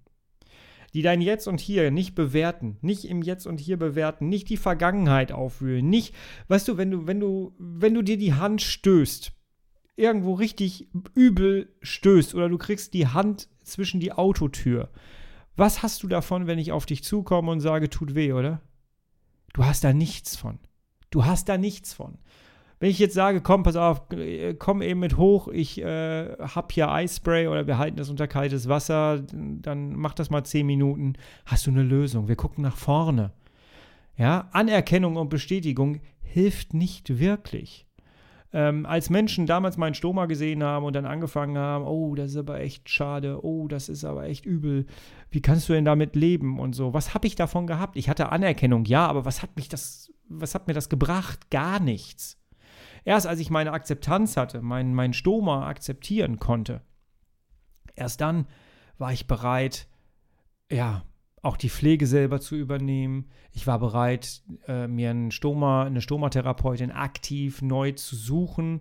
Die 0.93 1.01
dein 1.01 1.21
Jetzt 1.21 1.47
und 1.47 1.59
Hier 1.59 1.89
nicht 1.89 2.13
bewerten, 2.13 2.77
nicht 2.81 3.05
im 3.05 3.23
Jetzt 3.23 3.47
und 3.47 3.59
Hier 3.59 3.77
bewerten, 3.77 4.29
nicht 4.29 4.49
die 4.49 4.57
Vergangenheit 4.57 5.31
aufwühlen, 5.31 5.89
nicht, 5.89 6.13
weißt 6.49 6.67
du, 6.67 6.77
wenn 6.77 6.91
du, 6.91 7.07
wenn 7.07 7.19
du, 7.19 7.55
wenn 7.57 7.93
du 7.93 8.03
dir 8.03 8.17
die 8.17 8.33
Hand 8.33 8.61
stößt, 8.61 9.31
irgendwo 9.95 10.33
richtig 10.33 10.89
übel 11.15 11.73
stößt 11.81 12.35
oder 12.35 12.49
du 12.49 12.57
kriegst 12.57 12.93
die 12.93 13.07
Hand 13.07 13.47
zwischen 13.63 13.99
die 13.99 14.11
Autotür. 14.11 14.91
Was 15.55 15.83
hast 15.83 16.03
du 16.03 16.07
davon, 16.07 16.47
wenn 16.47 16.59
ich 16.59 16.71
auf 16.71 16.85
dich 16.85 17.03
zukomme 17.03 17.51
und 17.51 17.59
sage, 17.59 17.89
tut 17.89 18.15
weh, 18.15 18.33
oder? 18.33 18.61
Du 19.53 19.65
hast 19.65 19.83
da 19.83 19.93
nichts 19.93 20.35
von. 20.35 20.59
Du 21.11 21.25
hast 21.25 21.47
da 21.47 21.57
nichts 21.57 21.93
von. 21.93 22.17
Wenn 22.83 22.89
ich 22.89 22.99
jetzt 22.99 23.13
sage, 23.13 23.39
komm, 23.39 23.63
pass 23.63 23.77
auf, 23.77 24.11
äh, 24.11 24.55
komm 24.55 24.81
eben 24.81 24.99
mit 24.99 25.15
hoch, 25.15 25.47
ich 25.47 25.81
äh, 25.81 26.35
hab 26.37 26.73
hier 26.73 26.91
Eispray 26.91 27.47
oder 27.47 27.65
wir 27.65 27.77
halten 27.77 27.95
das 27.95 28.09
unter 28.09 28.27
kaltes 28.27 28.67
Wasser, 28.67 29.23
dann 29.31 29.95
mach 29.95 30.13
das 30.13 30.29
mal 30.29 30.43
zehn 30.43 30.65
Minuten, 30.65 31.13
hast 31.45 31.65
du 31.65 31.71
eine 31.71 31.81
Lösung. 31.81 32.27
Wir 32.27 32.35
gucken 32.35 32.61
nach 32.61 32.75
vorne. 32.75 33.31
Ja, 34.17 34.49
Anerkennung 34.51 35.15
und 35.15 35.29
Bestätigung 35.29 36.01
hilft 36.23 36.73
nicht 36.73 37.19
wirklich. 37.19 37.87
Ähm, 38.51 38.85
als 38.85 39.09
Menschen 39.09 39.45
damals 39.45 39.77
meinen 39.77 39.93
Stoma 39.93 40.25
gesehen 40.25 40.61
haben 40.61 40.83
und 40.83 40.93
dann 40.93 41.05
angefangen 41.05 41.57
haben, 41.57 41.85
oh, 41.85 42.15
das 42.15 42.31
ist 42.31 42.37
aber 42.37 42.59
echt 42.59 42.89
schade, 42.89 43.45
oh, 43.45 43.69
das 43.69 43.87
ist 43.87 44.03
aber 44.03 44.25
echt 44.25 44.45
übel, 44.45 44.87
wie 45.31 45.41
kannst 45.41 45.69
du 45.69 45.73
denn 45.73 45.85
damit 45.85 46.17
leben 46.17 46.59
und 46.59 46.75
so. 46.75 46.93
Was 46.93 47.13
habe 47.13 47.27
ich 47.27 47.35
davon 47.35 47.65
gehabt? 47.65 47.95
Ich 47.95 48.09
hatte 48.09 48.33
Anerkennung, 48.33 48.83
ja, 48.83 49.07
aber 49.07 49.23
was 49.23 49.41
hat 49.41 49.55
mich 49.55 49.69
das, 49.69 50.11
was 50.27 50.53
hat 50.53 50.67
mir 50.67 50.73
das 50.73 50.89
gebracht? 50.89 51.49
Gar 51.49 51.79
nichts. 51.79 52.42
Erst 53.05 53.27
als 53.27 53.39
ich 53.39 53.49
meine 53.49 53.73
Akzeptanz 53.73 54.37
hatte, 54.37 54.61
meinen 54.61 54.93
mein 54.93 55.13
Stoma 55.13 55.67
akzeptieren 55.67 56.39
konnte, 56.39 56.81
erst 57.95 58.21
dann 58.21 58.47
war 58.97 59.11
ich 59.11 59.27
bereit, 59.27 59.87
ja, 60.71 61.03
auch 61.41 61.57
die 61.57 61.69
Pflege 61.69 62.07
selber 62.07 62.39
zu 62.39 62.55
übernehmen. 62.55 63.25
Ich 63.51 63.67
war 63.67 63.77
bereit, 63.77 64.41
äh, 64.67 64.87
mir 64.87 65.09
einen 65.09 65.31
Stoma, 65.31 65.83
eine 65.83 66.01
Stomatherapeutin 66.01 66.91
aktiv 66.91 67.61
neu 67.61 67.91
zu 67.91 68.15
suchen. 68.15 68.79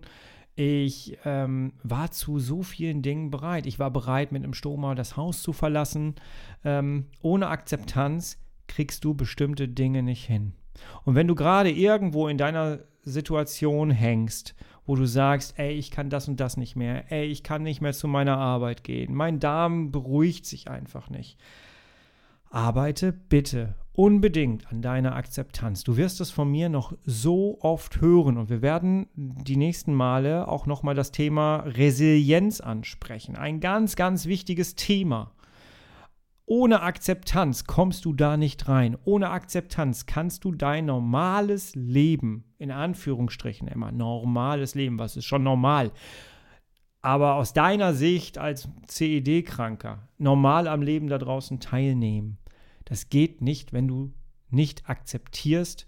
Ich 0.55 1.17
ähm, 1.25 1.73
war 1.83 2.11
zu 2.11 2.39
so 2.39 2.63
vielen 2.63 3.01
Dingen 3.01 3.31
bereit. 3.31 3.65
Ich 3.65 3.79
war 3.79 3.91
bereit, 3.91 4.31
mit 4.31 4.43
einem 4.43 4.53
Stoma 4.53 4.95
das 4.95 5.17
Haus 5.17 5.41
zu 5.41 5.51
verlassen. 5.51 6.15
Ähm, 6.63 7.07
ohne 7.21 7.47
Akzeptanz 7.47 8.39
kriegst 8.67 9.03
du 9.03 9.13
bestimmte 9.13 9.67
Dinge 9.67 10.01
nicht 10.01 10.25
hin. 10.25 10.53
Und 11.03 11.15
wenn 11.15 11.27
du 11.27 11.35
gerade 11.35 11.69
irgendwo 11.69 12.29
in 12.29 12.37
deiner 12.37 12.79
Situation 13.03 13.91
hängst, 13.91 14.55
wo 14.85 14.95
du 14.95 15.05
sagst, 15.05 15.57
ey, 15.57 15.73
ich 15.73 15.91
kann 15.91 16.09
das 16.09 16.27
und 16.27 16.39
das 16.39 16.57
nicht 16.57 16.75
mehr, 16.75 17.11
ey, 17.11 17.25
ich 17.25 17.43
kann 17.43 17.63
nicht 17.63 17.81
mehr 17.81 17.93
zu 17.93 18.07
meiner 18.07 18.37
Arbeit 18.37 18.83
gehen, 18.83 19.13
mein 19.13 19.39
Darm 19.39 19.91
beruhigt 19.91 20.45
sich 20.45 20.69
einfach 20.69 21.09
nicht. 21.09 21.37
Arbeite 22.49 23.11
bitte 23.11 23.75
unbedingt 23.93 24.67
an 24.71 24.81
deiner 24.81 25.15
Akzeptanz. 25.15 25.83
Du 25.83 25.97
wirst 25.97 26.19
es 26.21 26.31
von 26.31 26.49
mir 26.49 26.69
noch 26.69 26.93
so 27.05 27.57
oft 27.61 28.01
hören 28.01 28.37
und 28.37 28.49
wir 28.49 28.61
werden 28.61 29.07
die 29.15 29.57
nächsten 29.57 29.93
Male 29.93 30.47
auch 30.47 30.65
nochmal 30.65 30.95
das 30.95 31.11
Thema 31.11 31.57
Resilienz 31.57 32.59
ansprechen. 32.59 33.35
Ein 33.35 33.59
ganz, 33.59 33.95
ganz 33.95 34.25
wichtiges 34.25 34.75
Thema. 34.75 35.31
Ohne 36.55 36.83
Akzeptanz 36.83 37.63
kommst 37.63 38.05
du 38.05 38.13
da 38.13 38.37
nicht 38.37 38.67
rein. 38.67 38.95
Ohne 39.05 39.31
Akzeptanz 39.31 40.05
kannst 40.05 40.45
du 40.45 40.51
dein 40.51 40.85
normales 40.85 41.73
Leben, 41.73 42.43
in 42.59 42.69
Anführungsstrichen 42.69 43.67
immer, 43.67 43.91
normales 43.91 44.75
Leben, 44.75 44.99
was 44.99 45.17
ist 45.17 45.25
schon 45.25 45.41
normal, 45.41 45.91
aber 47.01 47.37
aus 47.37 47.53
deiner 47.53 47.95
Sicht 47.95 48.37
als 48.37 48.69
CED-Kranker 48.85 50.07
normal 50.19 50.67
am 50.67 50.83
Leben 50.83 51.07
da 51.07 51.17
draußen 51.17 51.59
teilnehmen. 51.59 52.37
Das 52.85 53.09
geht 53.09 53.41
nicht, 53.41 53.73
wenn 53.73 53.87
du 53.87 54.13
nicht 54.51 54.87
akzeptierst, 54.87 55.87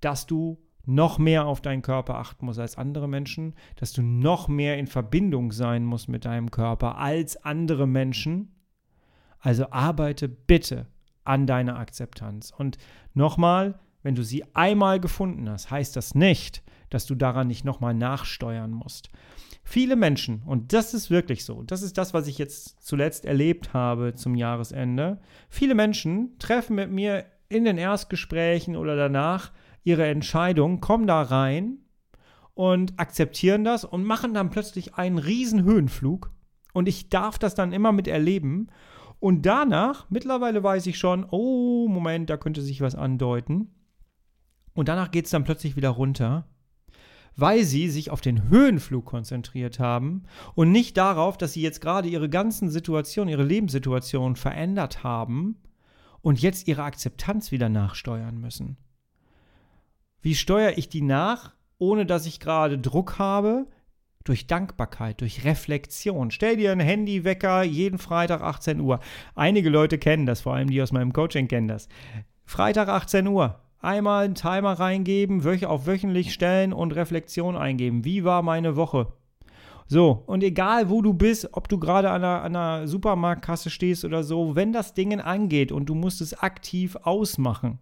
dass 0.00 0.24
du 0.24 0.56
noch 0.86 1.18
mehr 1.18 1.44
auf 1.44 1.60
deinen 1.60 1.82
Körper 1.82 2.14
achten 2.14 2.46
musst 2.46 2.58
als 2.58 2.78
andere 2.78 3.06
Menschen, 3.06 3.54
dass 3.74 3.92
du 3.92 4.00
noch 4.00 4.48
mehr 4.48 4.78
in 4.78 4.86
Verbindung 4.86 5.52
sein 5.52 5.84
musst 5.84 6.08
mit 6.08 6.24
deinem 6.24 6.50
Körper 6.50 6.96
als 6.96 7.36
andere 7.44 7.86
Menschen. 7.86 8.55
Also 9.40 9.70
arbeite 9.70 10.28
bitte 10.28 10.86
an 11.24 11.46
deiner 11.46 11.78
Akzeptanz. 11.78 12.52
Und 12.56 12.78
nochmal, 13.14 13.78
wenn 14.02 14.14
du 14.14 14.22
sie 14.22 14.44
einmal 14.54 15.00
gefunden 15.00 15.48
hast, 15.48 15.70
heißt 15.70 15.96
das 15.96 16.14
nicht, 16.14 16.62
dass 16.90 17.06
du 17.06 17.14
daran 17.14 17.48
nicht 17.48 17.64
nochmal 17.64 17.94
nachsteuern 17.94 18.70
musst. 18.70 19.08
Viele 19.64 19.96
Menschen, 19.96 20.42
und 20.46 20.72
das 20.72 20.94
ist 20.94 21.10
wirklich 21.10 21.44
so, 21.44 21.64
das 21.64 21.82
ist 21.82 21.98
das, 21.98 22.14
was 22.14 22.28
ich 22.28 22.38
jetzt 22.38 22.80
zuletzt 22.86 23.24
erlebt 23.24 23.74
habe 23.74 24.14
zum 24.14 24.36
Jahresende, 24.36 25.18
viele 25.48 25.74
Menschen 25.74 26.38
treffen 26.38 26.76
mit 26.76 26.92
mir 26.92 27.24
in 27.48 27.64
den 27.64 27.76
Erstgesprächen 27.76 28.76
oder 28.76 28.94
danach 28.94 29.50
ihre 29.82 30.06
Entscheidung, 30.06 30.80
kommen 30.80 31.08
da 31.08 31.22
rein 31.22 31.78
und 32.54 32.98
akzeptieren 32.98 33.64
das 33.64 33.84
und 33.84 34.04
machen 34.04 34.34
dann 34.34 34.50
plötzlich 34.50 34.94
einen 34.94 35.18
riesen 35.18 35.64
Höhenflug 35.64 36.30
und 36.72 36.88
ich 36.88 37.08
darf 37.08 37.38
das 37.38 37.56
dann 37.56 37.72
immer 37.72 37.90
mit 37.90 38.06
erleben 38.06 38.68
und 39.18 39.42
danach, 39.42 40.06
mittlerweile 40.10 40.62
weiß 40.62 40.86
ich 40.86 40.98
schon, 40.98 41.26
oh, 41.30 41.88
Moment, 41.88 42.30
da 42.30 42.36
könnte 42.36 42.62
sich 42.62 42.80
was 42.80 42.94
andeuten. 42.94 43.72
Und 44.74 44.88
danach 44.88 45.10
geht 45.10 45.24
es 45.24 45.30
dann 45.30 45.44
plötzlich 45.44 45.74
wieder 45.74 45.88
runter, 45.90 46.46
weil 47.34 47.64
sie 47.64 47.88
sich 47.88 48.10
auf 48.10 48.20
den 48.20 48.48
Höhenflug 48.48 49.06
konzentriert 49.06 49.78
haben 49.78 50.24
und 50.54 50.70
nicht 50.70 50.96
darauf, 50.96 51.38
dass 51.38 51.54
sie 51.54 51.62
jetzt 51.62 51.80
gerade 51.80 52.08
ihre 52.08 52.28
ganzen 52.28 52.68
Situationen, 52.70 53.30
ihre 53.30 53.44
Lebenssituation 53.44 54.36
verändert 54.36 55.02
haben 55.02 55.56
und 56.20 56.40
jetzt 56.40 56.68
ihre 56.68 56.82
Akzeptanz 56.82 57.52
wieder 57.52 57.68
nachsteuern 57.68 58.38
müssen. 58.38 58.76
Wie 60.20 60.34
steuere 60.34 60.76
ich 60.76 60.88
die 60.88 61.02
nach, 61.02 61.54
ohne 61.78 62.04
dass 62.04 62.26
ich 62.26 62.40
gerade 62.40 62.78
Druck 62.78 63.18
habe? 63.18 63.66
Durch 64.26 64.48
Dankbarkeit, 64.48 65.20
durch 65.20 65.44
Reflexion. 65.44 66.32
Stell 66.32 66.56
dir 66.56 66.72
einen 66.72 66.80
Handywecker 66.80 67.62
jeden 67.62 67.98
Freitag 67.98 68.40
18 68.40 68.80
Uhr. 68.80 68.98
Einige 69.36 69.70
Leute 69.70 69.98
kennen 69.98 70.26
das, 70.26 70.40
vor 70.40 70.54
allem 70.54 70.68
die 70.68 70.82
aus 70.82 70.90
meinem 70.90 71.12
Coaching 71.12 71.46
kennen 71.46 71.68
das. 71.68 71.88
Freitag 72.44 72.88
18 72.88 73.28
Uhr. 73.28 73.60
Einmal 73.78 74.24
einen 74.24 74.34
Timer 74.34 74.72
reingeben, 74.72 75.46
auf 75.64 75.86
wöchentlich 75.86 76.32
stellen 76.32 76.72
und 76.72 76.96
Reflexion 76.96 77.56
eingeben. 77.56 78.04
Wie 78.04 78.24
war 78.24 78.42
meine 78.42 78.74
Woche? 78.74 79.12
So, 79.86 80.24
und 80.26 80.42
egal 80.42 80.90
wo 80.90 81.02
du 81.02 81.14
bist, 81.14 81.50
ob 81.52 81.68
du 81.68 81.78
gerade 81.78 82.10
an 82.10 82.24
einer, 82.24 82.42
an 82.42 82.56
einer 82.56 82.88
Supermarktkasse 82.88 83.70
stehst 83.70 84.04
oder 84.04 84.24
so, 84.24 84.56
wenn 84.56 84.72
das 84.72 84.94
Ding 84.94 85.20
angeht 85.20 85.70
und 85.70 85.86
du 85.86 85.94
musst 85.94 86.20
es 86.20 86.36
aktiv 86.36 86.96
ausmachen, 87.02 87.78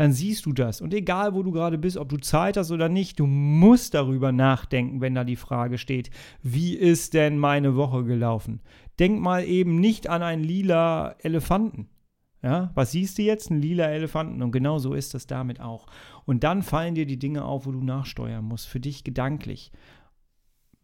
dann 0.00 0.14
siehst 0.14 0.46
du 0.46 0.54
das. 0.54 0.80
Und 0.80 0.94
egal, 0.94 1.34
wo 1.34 1.42
du 1.42 1.50
gerade 1.50 1.76
bist, 1.76 1.98
ob 1.98 2.08
du 2.08 2.16
Zeit 2.16 2.56
hast 2.56 2.70
oder 2.70 2.88
nicht, 2.88 3.20
du 3.20 3.26
musst 3.26 3.92
darüber 3.92 4.32
nachdenken, 4.32 5.02
wenn 5.02 5.14
da 5.14 5.24
die 5.24 5.36
Frage 5.36 5.76
steht, 5.76 6.08
wie 6.42 6.74
ist 6.74 7.12
denn 7.12 7.36
meine 7.36 7.76
Woche 7.76 8.04
gelaufen? 8.04 8.62
Denk 8.98 9.20
mal 9.20 9.44
eben 9.44 9.78
nicht 9.78 10.08
an 10.08 10.22
einen 10.22 10.42
lila 10.42 11.16
Elefanten. 11.18 11.90
Ja, 12.42 12.70
was 12.74 12.92
siehst 12.92 13.18
du 13.18 13.22
jetzt? 13.24 13.50
Ein 13.50 13.60
lila 13.60 13.90
Elefanten. 13.90 14.40
Und 14.40 14.52
genau 14.52 14.78
so 14.78 14.94
ist 14.94 15.12
das 15.12 15.26
damit 15.26 15.60
auch. 15.60 15.86
Und 16.24 16.44
dann 16.44 16.62
fallen 16.62 16.94
dir 16.94 17.04
die 17.04 17.18
Dinge 17.18 17.44
auf, 17.44 17.66
wo 17.66 17.70
du 17.70 17.84
nachsteuern 17.84 18.46
musst, 18.46 18.68
für 18.68 18.80
dich 18.80 19.04
gedanklich. 19.04 19.70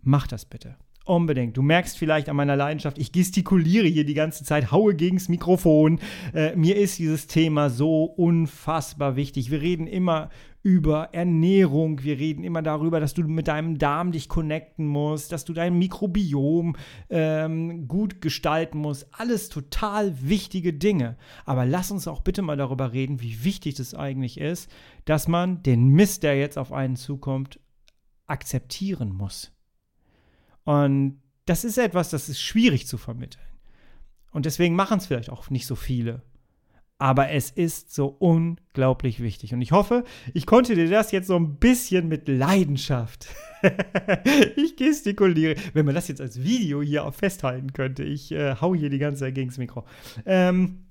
Mach 0.02 0.26
das 0.26 0.44
bitte. 0.44 0.76
Unbedingt. 1.06 1.56
Du 1.56 1.62
merkst 1.62 1.96
vielleicht 1.96 2.28
an 2.28 2.34
meiner 2.34 2.56
Leidenschaft, 2.56 2.98
ich 2.98 3.12
gestikuliere 3.12 3.86
hier 3.86 4.04
die 4.04 4.14
ganze 4.14 4.42
Zeit, 4.42 4.72
haue 4.72 4.92
gegens 4.92 5.28
Mikrofon. 5.28 6.00
Äh, 6.34 6.56
mir 6.56 6.74
ist 6.74 6.98
dieses 6.98 7.28
Thema 7.28 7.70
so 7.70 8.02
unfassbar 8.02 9.14
wichtig. 9.14 9.52
Wir 9.52 9.62
reden 9.62 9.86
immer 9.86 10.30
über 10.64 11.10
Ernährung, 11.14 12.02
wir 12.02 12.18
reden 12.18 12.42
immer 12.42 12.60
darüber, 12.60 12.98
dass 12.98 13.14
du 13.14 13.22
mit 13.22 13.46
deinem 13.46 13.78
Darm 13.78 14.10
dich 14.10 14.28
connecten 14.28 14.84
musst, 14.84 15.30
dass 15.30 15.44
du 15.44 15.52
dein 15.52 15.78
Mikrobiom 15.78 16.74
ähm, 17.08 17.86
gut 17.86 18.20
gestalten 18.20 18.78
musst. 18.78 19.06
Alles 19.12 19.48
total 19.48 20.12
wichtige 20.28 20.72
Dinge. 20.72 21.16
Aber 21.44 21.66
lass 21.66 21.92
uns 21.92 22.08
auch 22.08 22.22
bitte 22.22 22.42
mal 22.42 22.56
darüber 22.56 22.92
reden, 22.92 23.22
wie 23.22 23.44
wichtig 23.44 23.76
das 23.76 23.94
eigentlich 23.94 24.40
ist, 24.40 24.68
dass 25.04 25.28
man 25.28 25.62
den 25.62 25.86
Mist, 25.86 26.24
der 26.24 26.36
jetzt 26.36 26.58
auf 26.58 26.72
einen 26.72 26.96
zukommt, 26.96 27.60
akzeptieren 28.26 29.12
muss. 29.12 29.55
Und 30.66 31.22
das 31.46 31.64
ist 31.64 31.78
etwas, 31.78 32.10
das 32.10 32.28
ist 32.28 32.40
schwierig 32.40 32.86
zu 32.86 32.98
vermitteln. 32.98 33.42
Und 34.32 34.44
deswegen 34.44 34.74
machen 34.74 34.98
es 34.98 35.06
vielleicht 35.06 35.30
auch 35.30 35.48
nicht 35.48 35.66
so 35.66 35.76
viele. 35.76 36.22
Aber 36.98 37.30
es 37.30 37.50
ist 37.50 37.94
so 37.94 38.06
unglaublich 38.06 39.22
wichtig. 39.22 39.54
Und 39.54 39.60
ich 39.60 39.72
hoffe, 39.72 40.04
ich 40.34 40.44
konnte 40.44 40.74
dir 40.74 40.88
das 40.88 41.12
jetzt 41.12 41.28
so 41.28 41.36
ein 41.36 41.56
bisschen 41.56 42.08
mit 42.08 42.26
Leidenschaft. 42.26 43.28
ich 44.56 44.76
gestikuliere. 44.76 45.54
Wenn 45.72 45.86
man 45.86 45.94
das 45.94 46.08
jetzt 46.08 46.20
als 46.20 46.42
Video 46.42 46.82
hier 46.82 47.04
auch 47.04 47.14
festhalten 47.14 47.72
könnte. 47.72 48.02
Ich 48.02 48.32
äh, 48.32 48.56
hau 48.60 48.74
hier 48.74 48.90
die 48.90 48.98
ganze 48.98 49.20
Zeit 49.20 49.34
gegen 49.34 49.50
das 49.50 49.58
Mikro. 49.58 49.84
Ähm, 50.24 50.86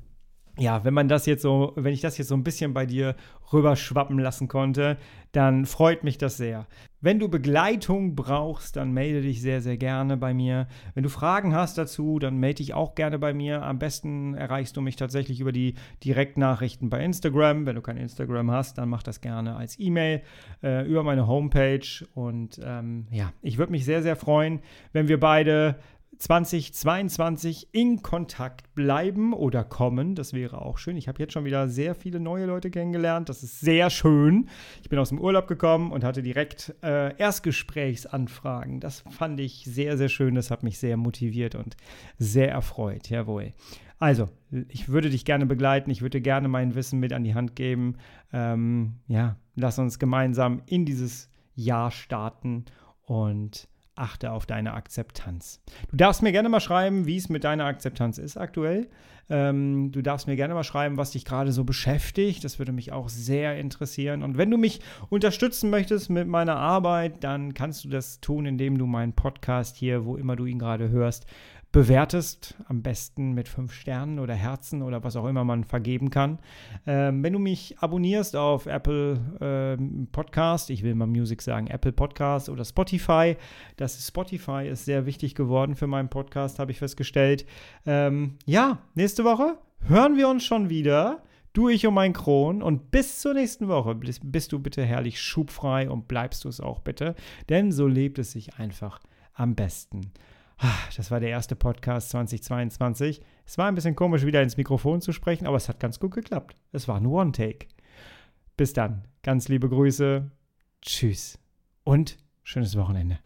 ja, 0.58 0.86
wenn 0.86 0.94
man 0.94 1.10
das 1.10 1.26
jetzt 1.26 1.42
so, 1.42 1.74
wenn 1.76 1.94
ich 1.94 2.02
das 2.02 2.18
jetzt 2.18 2.30
so 2.30 2.36
ein 2.36 2.44
bisschen 2.44 2.74
bei 2.74 2.86
dir 2.86 3.16
rüberschwappen 3.52 4.18
lassen 4.20 4.48
konnte, 4.48 4.98
dann 5.34 5.66
freut 5.66 6.04
mich 6.04 6.18
das 6.18 6.38
sehr. 6.38 6.68
Wenn 7.06 7.20
du 7.20 7.30
Begleitung 7.30 8.16
brauchst, 8.16 8.78
dann 8.78 8.92
melde 8.92 9.22
dich 9.22 9.40
sehr, 9.40 9.62
sehr 9.62 9.78
gerne 9.78 10.18
bei 10.18 10.34
mir. 10.34 10.66
Wenn 10.96 11.04
du 11.04 11.10
Fragen 11.10 11.54
hast 11.54 11.78
dazu, 11.78 12.18
dann 12.18 12.40
melde 12.40 12.56
dich 12.56 12.74
auch 12.74 12.96
gerne 12.96 13.20
bei 13.20 13.32
mir. 13.32 13.62
Am 13.62 13.78
besten 13.78 14.34
erreichst 14.34 14.76
du 14.76 14.82
mich 14.82 14.96
tatsächlich 14.96 15.40
über 15.40 15.52
die 15.52 15.76
Direktnachrichten 16.04 16.90
bei 16.90 17.06
Instagram. 17.06 17.68
Wenn 17.68 17.76
du 17.76 17.84
kein 17.84 17.98
Instagram 17.98 18.50
hast, 18.50 18.80
dann 18.80 18.90
mach 18.90 19.04
das 19.04 19.22
gerne 19.22 19.56
als 19.56 19.80
E-Mail 19.80 20.24
äh, 20.64 20.84
über 20.88 21.04
meine 21.04 21.28
Homepage. 21.28 21.86
Und 22.16 22.60
ähm, 22.66 23.06
ja, 23.12 23.32
ich 23.44 23.60
würde 23.60 23.72
mich 23.72 23.86
sehr, 23.86 24.02
sehr 24.02 24.16
freuen, 24.16 24.62
wenn 24.92 25.08
wir 25.08 25.20
beide 25.20 25.76
2022 26.18 27.70
in 27.72 28.02
Kontakt 28.02 28.74
bleiben 28.76 29.34
oder 29.34 29.64
kommen. 29.64 30.16
Das 30.16 30.34
wäre 30.34 30.62
auch 30.62 30.78
schön. 30.78 30.98
Ich 30.98 31.08
habe 31.08 31.20
jetzt 31.20 31.34
schon 31.34 31.46
wieder 31.46 31.68
sehr 31.68 31.96
viele 31.96 32.20
neue 32.20 32.46
Leute 32.46 32.72
kennengelernt. 32.72 33.30
Das 33.30 33.44
ist 33.44 33.60
sehr 33.60 33.90
schön. 33.90 34.50
Ich 34.82 34.90
bin 34.90 35.00
aus 35.00 35.10
dem 35.10 35.20
Urlaub 35.20 35.48
gekommen 35.48 35.92
und 35.92 36.04
hatte 36.04 36.22
direkt 36.24 36.76
äh, 36.84 37.16
Erstgesprächsanfragen. 37.18 38.80
Das 38.80 39.04
fand 39.10 39.40
ich 39.40 39.66
sehr, 39.66 39.98
sehr 39.98 40.10
schön. 40.10 40.36
Das 40.36 40.52
hat 40.52 40.64
mich 40.64 40.80
sehr 40.80 40.98
motiviert 40.98 41.56
und 41.56 41.76
sehr 42.18 42.52
erfreut. 42.52 43.10
Jawohl. 43.10 43.54
Also, 44.00 44.30
ich 44.70 44.90
würde 44.90 45.10
dich 45.10 45.26
gerne 45.26 45.46
begleiten. 45.46 45.90
Ich 45.90 46.02
würde 46.02 46.22
gerne 46.22 46.48
mein 46.48 46.76
Wissen 46.76 47.00
mit 47.00 47.14
an 47.14 47.24
die 47.24 47.34
Hand 47.34 47.56
geben. 47.56 47.96
Ähm, 48.34 48.96
ja, 49.08 49.38
lass 49.56 49.80
uns 49.80 50.00
gemeinsam 50.00 50.62
in 50.66 50.86
dieses 50.86 51.30
Jahr 51.56 51.92
starten 51.92 52.66
und 53.06 53.68
achte 53.96 54.32
auf 54.32 54.46
deine 54.46 54.74
Akzeptanz. 54.74 55.62
Du 55.90 55.98
darfst 55.98 56.22
mir 56.22 56.32
gerne 56.32 56.50
mal 56.50 56.60
schreiben, 56.60 57.06
wie 57.06 57.18
es 57.18 57.30
mit 57.30 57.44
deiner 57.44 57.66
Akzeptanz 57.66 58.18
ist 58.18 58.38
aktuell. 58.38 58.88
Ähm, 59.28 59.92
du 59.92 60.02
darfst 60.02 60.28
mir 60.28 60.36
gerne 60.36 60.54
mal 60.54 60.64
schreiben, 60.64 60.98
was 60.98 61.12
dich 61.12 61.26
gerade 61.26 61.52
so 61.52 61.64
beschäftigt. 61.64 62.44
Das 62.44 62.60
würde 62.60 62.72
mich 62.72 62.92
auch 62.92 63.10
sehr 63.10 63.58
interessieren. 63.58 64.22
Und 64.22 64.38
wenn 64.38 64.52
du 64.52 64.58
mich 64.58 64.82
unterstützen 65.10 65.70
möchtest 65.70 66.10
mit 66.10 66.28
meiner 66.28 66.58
Arbeit, 66.58 67.24
dann 67.24 67.54
kannst 67.54 67.84
du 67.86 67.90
das 67.90 68.20
tun, 68.22 68.46
indem 68.46 68.78
du 68.78 68.86
meinen 68.86 69.14
Podcast 69.14 69.78
hier, 69.78 70.06
wo 70.06 70.16
immer 70.16 70.36
du 70.36 70.46
ihn 70.46 70.60
gerade 70.60 70.90
hörst, 70.90 71.26
bewertest, 71.76 72.56
am 72.70 72.82
besten 72.82 73.34
mit 73.34 73.50
fünf 73.50 73.74
Sternen 73.74 74.20
oder 74.20 74.34
Herzen 74.34 74.82
oder 74.82 75.04
was 75.04 75.18
auch 75.18 75.26
immer 75.26 75.44
man 75.44 75.66
vergeben 75.66 76.10
kann. 76.10 76.40
Ähm, 76.88 77.22
wenn 77.22 77.34
du 77.34 77.40
mich 77.40 77.78
abonnierst 77.80 78.38
auf 78.38 78.66
Apple 78.66 79.20
ähm, 79.42 80.08
Podcast, 80.10 80.70
ich 80.70 80.84
will 80.84 80.96
mal 80.96 81.06
Music 81.06 81.42
sagen, 81.42 81.68
Apple 81.68 81.92
Podcast 81.92 82.48
oder 82.48 82.64
Spotify, 82.64 83.36
das 83.76 84.08
Spotify 84.08 84.70
ist 84.72 84.86
sehr 84.86 85.06
wichtig 85.06 85.36
geworden 85.36 85.76
für 85.76 85.86
meinen 85.86 86.08
Podcast, 86.08 86.60
habe 86.60 86.72
ich 86.72 86.80
festgestellt. 86.80 87.46
Ähm, 87.86 88.38
ja, 88.46 88.80
nächste 88.94 89.26
Woche 89.26 89.58
hören 89.82 90.16
wir 90.16 90.30
uns 90.30 90.46
schon 90.46 90.70
wieder. 90.70 91.24
Du, 91.52 91.68
ich 91.68 91.86
und 91.86 91.94
mein 91.94 92.14
Kron. 92.14 92.62
Und 92.62 92.90
bis 92.92 93.20
zur 93.20 93.34
nächsten 93.34 93.68
Woche 93.68 93.96
bist 93.96 94.54
du 94.54 94.60
bitte 94.60 94.86
herrlich 94.86 95.20
schubfrei 95.20 95.90
und 95.90 96.08
bleibst 96.08 96.46
du 96.46 96.48
es 96.48 96.62
auch 96.62 96.80
bitte. 96.80 97.16
Denn 97.50 97.74
so 97.74 97.86
lebt 97.86 98.18
es 98.18 98.32
sich 98.32 98.60
einfach 98.60 99.02
am 99.34 99.56
besten. 99.56 100.14
Das 100.96 101.12
war 101.12 101.20
der 101.20 101.30
erste 101.30 101.56
Podcast 101.56 102.10
2022. 102.10 103.22
Es 103.46 103.58
war 103.58 103.68
ein 103.68 103.76
bisschen 103.76 103.96
komisch, 103.96 104.26
wieder 104.26 104.42
ins 104.42 104.58
Mikrofon 104.58 105.02
zu 105.02 105.12
sprechen, 105.12 105.46
aber 105.48 105.58
es 105.58 105.68
hat 105.68 105.80
ganz 105.80 106.00
gut 106.00 106.14
geklappt. 106.14 106.56
Es 106.72 106.88
war 106.88 107.00
nur 107.00 107.22
One-Take. 107.22 107.68
Bis 108.58 108.74
dann. 108.74 109.08
Ganz 109.22 109.50
liebe 109.50 109.68
Grüße. 109.68 110.32
Tschüss. 110.82 111.38
Und 111.84 112.18
schönes 112.44 112.78
Wochenende. 112.78 113.20